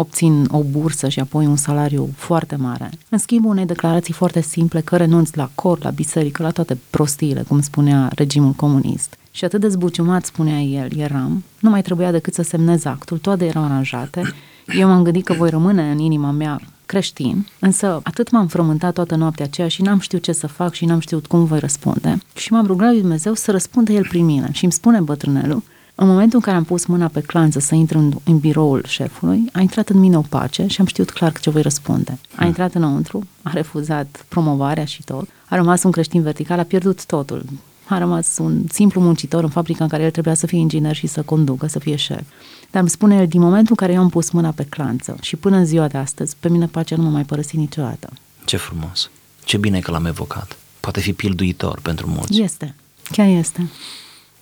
obțin 0.00 0.48
o 0.50 0.62
bursă 0.62 1.08
și 1.08 1.20
apoi 1.20 1.46
un 1.46 1.56
salariu 1.56 2.08
foarte 2.16 2.56
mare. 2.56 2.90
În 3.08 3.18
schimb, 3.18 3.44
unei 3.44 3.66
declarații 3.66 4.14
foarte 4.14 4.40
simple 4.40 4.80
că 4.80 4.96
renunț 4.96 5.34
la 5.34 5.50
cor, 5.54 5.78
la 5.82 5.90
biserică, 5.90 6.42
la 6.42 6.50
toate 6.50 6.78
prostiile, 6.90 7.44
cum 7.48 7.60
spunea 7.60 8.10
regimul 8.14 8.52
comunist. 8.52 9.16
Și 9.30 9.44
atât 9.44 9.60
de 9.60 9.68
zbuciumat, 9.68 10.24
spunea 10.24 10.60
el, 10.60 10.88
eram, 10.96 11.44
nu 11.60 11.70
mai 11.70 11.82
trebuia 11.82 12.10
decât 12.10 12.34
să 12.34 12.42
semnez 12.42 12.84
actul, 12.84 13.18
toate 13.18 13.44
erau 13.44 13.64
aranjate. 13.64 14.22
Eu 14.66 14.88
m-am 14.88 15.02
gândit 15.02 15.24
că 15.24 15.32
voi 15.32 15.50
rămâne 15.50 15.90
în 15.90 15.98
inima 15.98 16.30
mea 16.30 16.60
creștin, 16.86 17.46
însă 17.58 18.00
atât 18.02 18.30
m-am 18.30 18.46
frământat 18.46 18.94
toată 18.94 19.14
noaptea 19.14 19.44
aceea 19.44 19.68
și 19.68 19.82
n-am 19.82 19.98
știut 19.98 20.22
ce 20.22 20.32
să 20.32 20.46
fac 20.46 20.72
și 20.72 20.84
n-am 20.84 21.00
știut 21.00 21.26
cum 21.26 21.44
voi 21.44 21.58
răspunde. 21.58 22.18
Și 22.34 22.52
m-am 22.52 22.66
rugat 22.66 22.90
lui 22.90 23.00
Dumnezeu 23.00 23.34
să 23.34 23.50
răspundă 23.50 23.92
el 23.92 24.06
prin 24.08 24.24
mine 24.24 24.48
și 24.52 24.64
îmi 24.64 24.72
spune 24.72 25.00
bătrânelul, 25.00 25.62
în 26.00 26.08
momentul 26.08 26.38
în 26.38 26.44
care 26.44 26.56
am 26.56 26.64
pus 26.64 26.84
mâna 26.84 27.08
pe 27.08 27.20
clanță 27.20 27.58
să 27.58 27.74
intru 27.74 27.98
în, 27.98 28.12
în 28.24 28.38
biroul 28.38 28.84
șefului, 28.86 29.44
a 29.52 29.60
intrat 29.60 29.88
în 29.88 29.98
mine 29.98 30.16
o 30.16 30.20
pace 30.20 30.66
și 30.66 30.80
am 30.80 30.86
știut 30.86 31.10
clar 31.10 31.32
ce 31.40 31.50
voi 31.50 31.62
răspunde. 31.62 32.18
A 32.34 32.44
intrat 32.44 32.74
înăuntru, 32.74 33.26
a 33.42 33.50
refuzat 33.52 34.24
promovarea 34.28 34.84
și 34.84 35.02
tot, 35.02 35.28
a 35.48 35.56
rămas 35.56 35.82
un 35.82 35.90
creștin 35.90 36.22
vertical, 36.22 36.58
a 36.58 36.62
pierdut 36.62 37.06
totul. 37.06 37.44
A 37.88 37.98
rămas 37.98 38.38
un 38.38 38.62
simplu 38.72 39.00
muncitor 39.00 39.42
în 39.42 39.48
fabrica 39.48 39.84
în 39.84 39.90
care 39.90 40.02
el 40.02 40.10
trebuia 40.10 40.34
să 40.34 40.46
fie 40.46 40.58
inginer 40.58 40.94
și 40.94 41.06
să 41.06 41.22
conducă, 41.22 41.66
să 41.66 41.78
fie 41.78 41.96
șef. 41.96 42.22
Dar 42.70 42.80
îmi 42.80 42.90
spune 42.90 43.16
el, 43.16 43.26
din 43.26 43.40
momentul 43.40 43.70
în 43.70 43.76
care 43.76 43.92
eu 43.92 44.00
am 44.00 44.08
pus 44.08 44.30
mâna 44.30 44.50
pe 44.50 44.64
clanță 44.64 45.16
și 45.20 45.36
până 45.36 45.56
în 45.56 45.64
ziua 45.64 45.88
de 45.88 45.98
astăzi, 45.98 46.36
pe 46.40 46.48
mine 46.48 46.66
pacea 46.66 46.96
nu 46.96 47.02
mă 47.02 47.10
mai 47.10 47.24
părăsi 47.24 47.56
niciodată. 47.56 48.10
Ce 48.44 48.56
frumos! 48.56 49.10
Ce 49.44 49.56
bine 49.56 49.80
că 49.80 49.90
l-am 49.90 50.06
evocat. 50.06 50.56
Poate 50.80 51.00
fi 51.00 51.12
pilduitor 51.12 51.80
pentru 51.82 52.06
mulți. 52.06 52.40
Este, 52.40 52.74
chiar 53.10 53.26
este. 53.26 53.70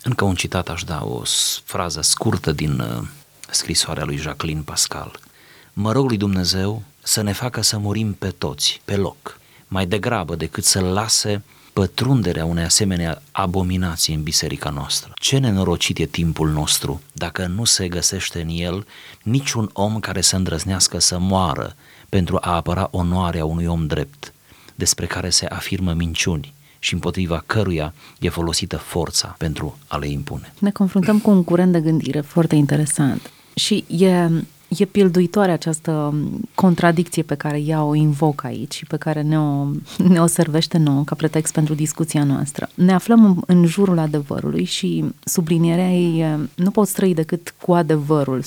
Încă 0.07 0.25
un 0.25 0.35
citat 0.35 0.69
aș 0.69 0.83
da, 0.85 1.05
o 1.05 1.23
frază 1.65 2.01
scurtă 2.01 2.53
din 2.53 2.79
uh, 2.79 3.07
scrisoarea 3.51 4.05
lui 4.05 4.17
Jacqueline 4.17 4.61
Pascal. 4.65 5.19
Mă 5.73 5.93
rog 5.93 6.09
lui 6.09 6.17
Dumnezeu 6.17 6.83
să 7.03 7.23
ne 7.23 7.33
facă 7.33 7.61
să 7.63 7.79
murim 7.79 8.13
pe 8.13 8.29
toți, 8.31 8.81
pe 8.85 8.97
loc, 8.97 9.39
mai 9.69 9.87
degrabă 9.87 10.37
decât 10.37 10.65
să 10.65 10.81
lase 10.81 11.43
pătrunderea 11.73 12.45
unei 12.45 12.65
asemenea 12.65 13.23
abominații 13.33 14.15
în 14.15 14.23
biserica 14.23 14.71
noastră. 14.71 15.13
Ce 15.15 15.39
nenorocit 15.39 15.99
e 15.99 16.07
timpul 16.07 16.51
nostru 16.51 17.03
dacă 17.13 17.47
nu 17.47 17.65
se 17.65 17.89
găsește 17.89 18.41
în 18.41 18.49
el 18.51 18.87
niciun 19.23 19.71
om 19.73 20.01
care 20.01 20.21
să 20.21 20.37
îndrăznească 20.37 20.99
să 20.99 21.19
moară 21.19 21.77
pentru 22.09 22.39
a 22.41 22.55
apăra 22.55 22.89
onoarea 22.91 23.45
unui 23.45 23.67
om 23.67 23.87
drept, 23.87 24.33
despre 24.75 25.07
care 25.07 25.31
se 25.31 25.47
afirmă 25.47 25.93
minciuni, 25.93 26.55
și 26.79 26.95
împotriva 26.95 27.43
căruia 27.47 27.95
e 28.21 28.29
folosită 28.29 28.77
forța 28.77 29.35
pentru 29.39 29.79
a 29.87 29.97
le 29.97 30.09
impune. 30.09 30.53
Ne 30.59 30.71
confruntăm 30.71 31.19
cu 31.19 31.31
un 31.31 31.45
curent 31.45 31.73
de 31.73 31.81
gândire 31.81 32.21
foarte 32.21 32.55
interesant 32.55 33.31
și 33.55 33.85
e, 33.89 34.29
e 34.69 34.85
pilduitoare 34.85 35.53
această 35.53 36.15
contradicție 36.55 37.23
pe 37.23 37.35
care 37.35 37.61
ea 37.61 37.85
o 37.85 37.95
invoc 37.95 38.45
aici 38.45 38.75
și 38.75 38.85
pe 38.85 38.97
care 38.97 39.23
ne-o, 39.23 39.67
ne-o 40.09 40.27
servește 40.27 40.79
nouă 40.79 41.03
ca 41.05 41.15
pretext 41.15 41.53
pentru 41.53 41.75
discuția 41.75 42.25
noastră. 42.25 42.69
Ne 42.75 42.93
aflăm 42.93 43.25
în, 43.25 43.43
în 43.47 43.67
jurul 43.67 43.99
adevărului 43.99 44.65
și 44.65 45.05
sublinierea 45.25 45.93
ei 45.93 46.25
nu 46.55 46.71
poți 46.71 46.93
trăi 46.93 47.15
decât 47.15 47.55
cu 47.61 47.73
adevărul 47.73 48.43
100%, 48.43 48.47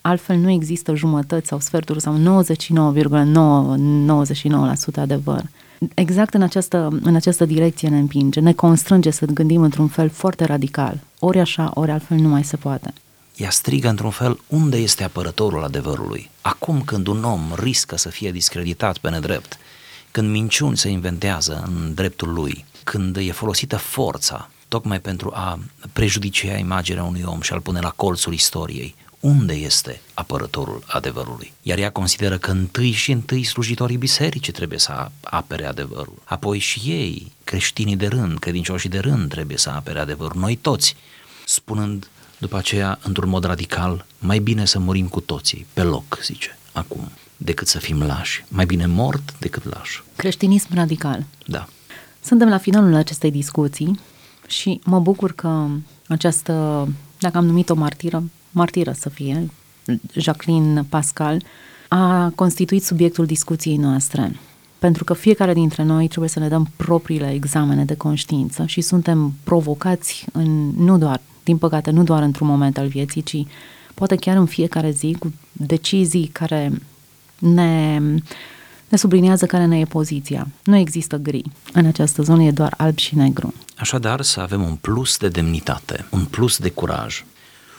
altfel 0.00 0.36
nu 0.36 0.50
există 0.50 0.94
jumătăți 0.94 1.48
sau 1.48 1.60
sferturi 1.60 2.00
sau 2.00 2.42
99,999% 4.94 4.94
adevăr 4.96 5.42
exact 5.94 6.34
în 6.34 6.42
această, 6.42 6.98
în 7.02 7.14
această 7.14 7.44
direcție 7.44 7.88
ne 7.88 7.98
împinge, 7.98 8.40
ne 8.40 8.52
constrânge 8.52 9.10
să 9.10 9.26
gândim 9.26 9.62
într-un 9.62 9.88
fel 9.88 10.08
foarte 10.08 10.44
radical. 10.44 11.00
Ori 11.18 11.40
așa, 11.40 11.70
ori 11.74 11.90
altfel 11.90 12.16
nu 12.16 12.28
mai 12.28 12.44
se 12.44 12.56
poate. 12.56 12.92
Ea 13.36 13.50
strigă 13.50 13.88
într-un 13.88 14.10
fel 14.10 14.40
unde 14.48 14.76
este 14.76 15.04
apărătorul 15.04 15.64
adevărului. 15.64 16.30
Acum 16.40 16.82
când 16.82 17.06
un 17.06 17.24
om 17.24 17.40
riscă 17.54 17.96
să 17.96 18.08
fie 18.08 18.30
discreditat 18.30 18.98
pe 18.98 19.10
nedrept, 19.10 19.58
când 20.10 20.30
minciuni 20.30 20.76
se 20.76 20.88
inventează 20.88 21.62
în 21.66 21.94
dreptul 21.94 22.32
lui, 22.32 22.64
când 22.84 23.16
e 23.16 23.32
folosită 23.32 23.76
forța 23.76 24.50
tocmai 24.68 25.00
pentru 25.00 25.30
a 25.34 25.58
prejudicia 25.92 26.56
imaginea 26.56 27.04
unui 27.04 27.22
om 27.26 27.40
și 27.40 27.52
a-l 27.52 27.60
pune 27.60 27.80
la 27.80 27.92
colțul 27.96 28.32
istoriei, 28.32 28.94
unde 29.22 29.54
este 29.54 30.00
apărătorul 30.14 30.82
adevărului. 30.86 31.52
Iar 31.62 31.78
ea 31.78 31.90
consideră 31.90 32.38
că 32.38 32.50
întâi 32.50 32.90
și 32.90 33.12
întâi 33.12 33.44
slujitorii 33.44 33.96
bisericii 33.96 34.52
trebuie 34.52 34.78
să 34.78 35.10
apere 35.20 35.66
adevărul. 35.66 36.22
Apoi 36.24 36.58
și 36.58 36.78
ei, 36.84 37.32
creștinii 37.44 37.96
de 37.96 38.06
rând, 38.06 38.38
credincioșii 38.38 38.88
de 38.88 38.98
rând, 38.98 39.30
trebuie 39.30 39.56
să 39.56 39.70
apere 39.70 39.98
adevărul. 39.98 40.40
Noi 40.40 40.56
toți, 40.56 40.96
spunând 41.46 42.08
după 42.38 42.56
aceea, 42.56 42.98
într-un 43.02 43.28
mod 43.28 43.44
radical, 43.44 44.06
mai 44.18 44.38
bine 44.38 44.64
să 44.64 44.78
murim 44.78 45.08
cu 45.08 45.20
toții, 45.20 45.66
pe 45.72 45.82
loc, 45.82 46.18
zice, 46.22 46.58
acum, 46.72 47.10
decât 47.36 47.68
să 47.68 47.78
fim 47.78 48.02
lași. 48.02 48.44
Mai 48.48 48.66
bine 48.66 48.86
mort 48.86 49.34
decât 49.38 49.64
lași. 49.64 50.02
Creștinism 50.16 50.74
radical. 50.74 51.24
Da. 51.46 51.68
Suntem 52.24 52.48
la 52.48 52.58
finalul 52.58 52.94
acestei 52.94 53.30
discuții 53.30 54.00
și 54.46 54.80
mă 54.84 55.00
bucur 55.00 55.32
că 55.32 55.66
această, 56.08 56.88
dacă 57.18 57.36
am 57.36 57.46
numit-o 57.46 57.74
martiră, 57.74 58.22
martiră 58.52 58.92
să 58.92 59.08
fie, 59.08 59.50
Jacqueline 60.14 60.84
Pascal, 60.88 61.42
a 61.88 62.32
constituit 62.34 62.84
subiectul 62.84 63.26
discuției 63.26 63.76
noastre. 63.76 64.36
Pentru 64.78 65.04
că 65.04 65.12
fiecare 65.12 65.52
dintre 65.52 65.82
noi 65.82 66.08
trebuie 66.08 66.28
să 66.28 66.38
ne 66.38 66.48
dăm 66.48 66.70
propriile 66.76 67.32
examene 67.32 67.84
de 67.84 67.94
conștiință 67.94 68.66
și 68.66 68.80
suntem 68.80 69.34
provocați 69.44 70.26
în, 70.32 70.72
nu 70.76 70.98
doar, 70.98 71.20
din 71.44 71.56
păcate, 71.56 71.90
nu 71.90 72.02
doar 72.02 72.22
într-un 72.22 72.46
moment 72.46 72.78
al 72.78 72.86
vieții, 72.86 73.22
ci 73.22 73.36
poate 73.94 74.16
chiar 74.16 74.36
în 74.36 74.46
fiecare 74.46 74.90
zi 74.90 75.16
cu 75.18 75.32
decizii 75.52 76.26
care 76.26 76.72
ne, 77.38 77.98
ne 78.88 78.96
sublinează 78.96 79.46
care 79.46 79.64
ne 79.64 79.78
e 79.78 79.84
poziția. 79.84 80.48
Nu 80.64 80.76
există 80.76 81.16
gri. 81.16 81.42
În 81.72 81.86
această 81.86 82.22
zonă 82.22 82.42
e 82.42 82.50
doar 82.50 82.74
alb 82.76 82.98
și 82.98 83.16
negru. 83.16 83.54
Așadar, 83.76 84.20
să 84.20 84.40
avem 84.40 84.62
un 84.62 84.74
plus 84.74 85.16
de 85.16 85.28
demnitate, 85.28 86.06
un 86.10 86.24
plus 86.24 86.58
de 86.58 86.70
curaj, 86.70 87.24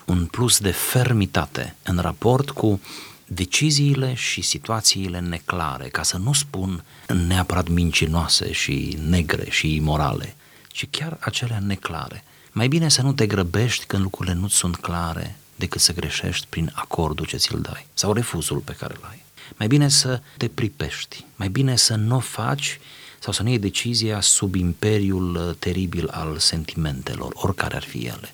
un 0.06 0.26
plus 0.26 0.60
de 0.60 0.72
fermitate 0.72 1.76
în 1.84 1.98
raport 1.98 2.50
cu 2.50 2.82
deciziile 3.28 4.14
și 4.14 4.42
situațiile 4.42 5.20
neclare, 5.20 5.88
ca 5.88 6.04
să 6.04 6.18
nu 6.18 6.34
spun 6.34 6.84
neapărat 7.28 7.68
mincinoase 7.68 8.52
și 8.52 8.98
negre 9.08 9.50
și 9.50 9.76
imorale, 9.76 10.36
ci 10.68 10.88
chiar 10.90 11.18
acelea 11.20 11.60
neclare. 11.60 12.24
Mai 12.52 12.68
bine 12.68 12.90
să 12.90 13.02
nu 13.02 13.14
te 13.14 13.28
grăbești 13.28 13.86
când 13.86 14.04
lucrurile 14.04 14.36
nu 14.36 14.48
sunt 14.48 14.76
clare 14.76 15.36
decât 15.56 15.82
să 15.82 15.94
greșești 15.94 16.46
prin 16.50 16.72
acordul 16.74 17.26
ce 17.26 17.38
ți-l 17.38 17.62
dai 17.62 17.86
sau 17.94 18.14
refuzul 18.14 18.58
pe 18.58 18.76
care 18.80 18.96
îl 18.98 19.08
ai. 19.10 19.24
Mai 19.58 19.68
bine 19.68 19.90
să 19.90 20.22
te 20.38 20.48
pripești, 20.48 21.26
mai 21.36 21.50
bine 21.50 21.76
să 21.76 21.96
nu 21.96 22.16
o 22.16 22.20
faci 22.20 22.80
sau 23.20 23.34
să 23.34 23.44
nu 23.44 23.50
iei 23.50 23.60
decizia 23.60 24.22
sub 24.22 24.56
imperiul 24.56 25.36
uh, 25.36 25.56
teribil 25.60 26.08
al 26.08 26.38
sentimentelor, 26.38 27.32
oricare 27.34 27.76
ar 27.76 27.84
fi 27.84 27.98
ele 27.98 28.34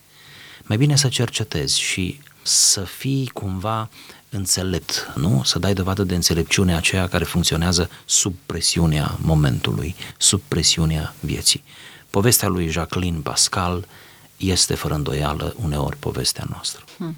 mai 0.70 0.78
bine 0.78 0.96
să 0.96 1.08
cercetezi 1.08 1.80
și 1.80 2.20
să 2.42 2.80
fii 2.80 3.30
cumva 3.34 3.88
înțelept, 4.28 5.12
nu? 5.16 5.42
Să 5.44 5.58
dai 5.58 5.74
dovadă 5.74 6.02
de 6.02 6.14
înțelepciune 6.14 6.76
aceea 6.76 7.08
care 7.08 7.24
funcționează 7.24 7.90
sub 8.04 8.34
presiunea 8.46 9.18
momentului, 9.22 9.94
sub 10.18 10.40
presiunea 10.48 11.14
vieții. 11.20 11.62
Povestea 12.10 12.48
lui 12.48 12.68
Jacqueline 12.68 13.18
Pascal 13.18 13.86
este 14.36 14.74
fără 14.74 14.94
îndoială 14.94 15.54
uneori 15.62 15.96
povestea 15.96 16.44
noastră. 16.50 16.84
Hmm. 16.96 17.16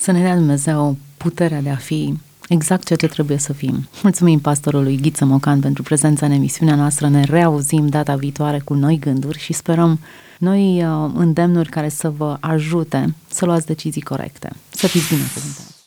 Să 0.00 0.10
ne 0.10 0.20
dea 0.20 0.34
Dumnezeu 0.34 0.96
puterea 1.16 1.60
de 1.60 1.70
a 1.70 1.76
fi 1.76 2.18
exact 2.48 2.84
ceea 2.84 2.98
ce 2.98 3.06
trebuie 3.06 3.38
să 3.38 3.52
fim. 3.52 3.88
Mulțumim 4.02 4.38
pastorului 4.38 4.96
Ghiță 4.96 5.24
Mocan 5.24 5.60
pentru 5.60 5.82
prezența 5.82 6.26
în 6.26 6.32
emisiunea 6.32 6.74
noastră. 6.74 7.08
Ne 7.08 7.24
reauzim 7.24 7.86
data 7.86 8.14
viitoare 8.14 8.60
cu 8.64 8.74
noi 8.74 8.98
gânduri 8.98 9.38
și 9.38 9.52
sperăm 9.52 9.98
noi 10.38 10.84
uh, 10.84 11.10
îndemnuri 11.14 11.68
care 11.68 11.88
să 11.88 12.10
vă 12.10 12.36
ajute 12.40 13.14
să 13.28 13.44
luați 13.44 13.66
decizii 13.66 14.02
corecte. 14.02 14.52
Să 14.70 14.86
fiți 14.86 15.08
binecuvântați! 15.14 15.77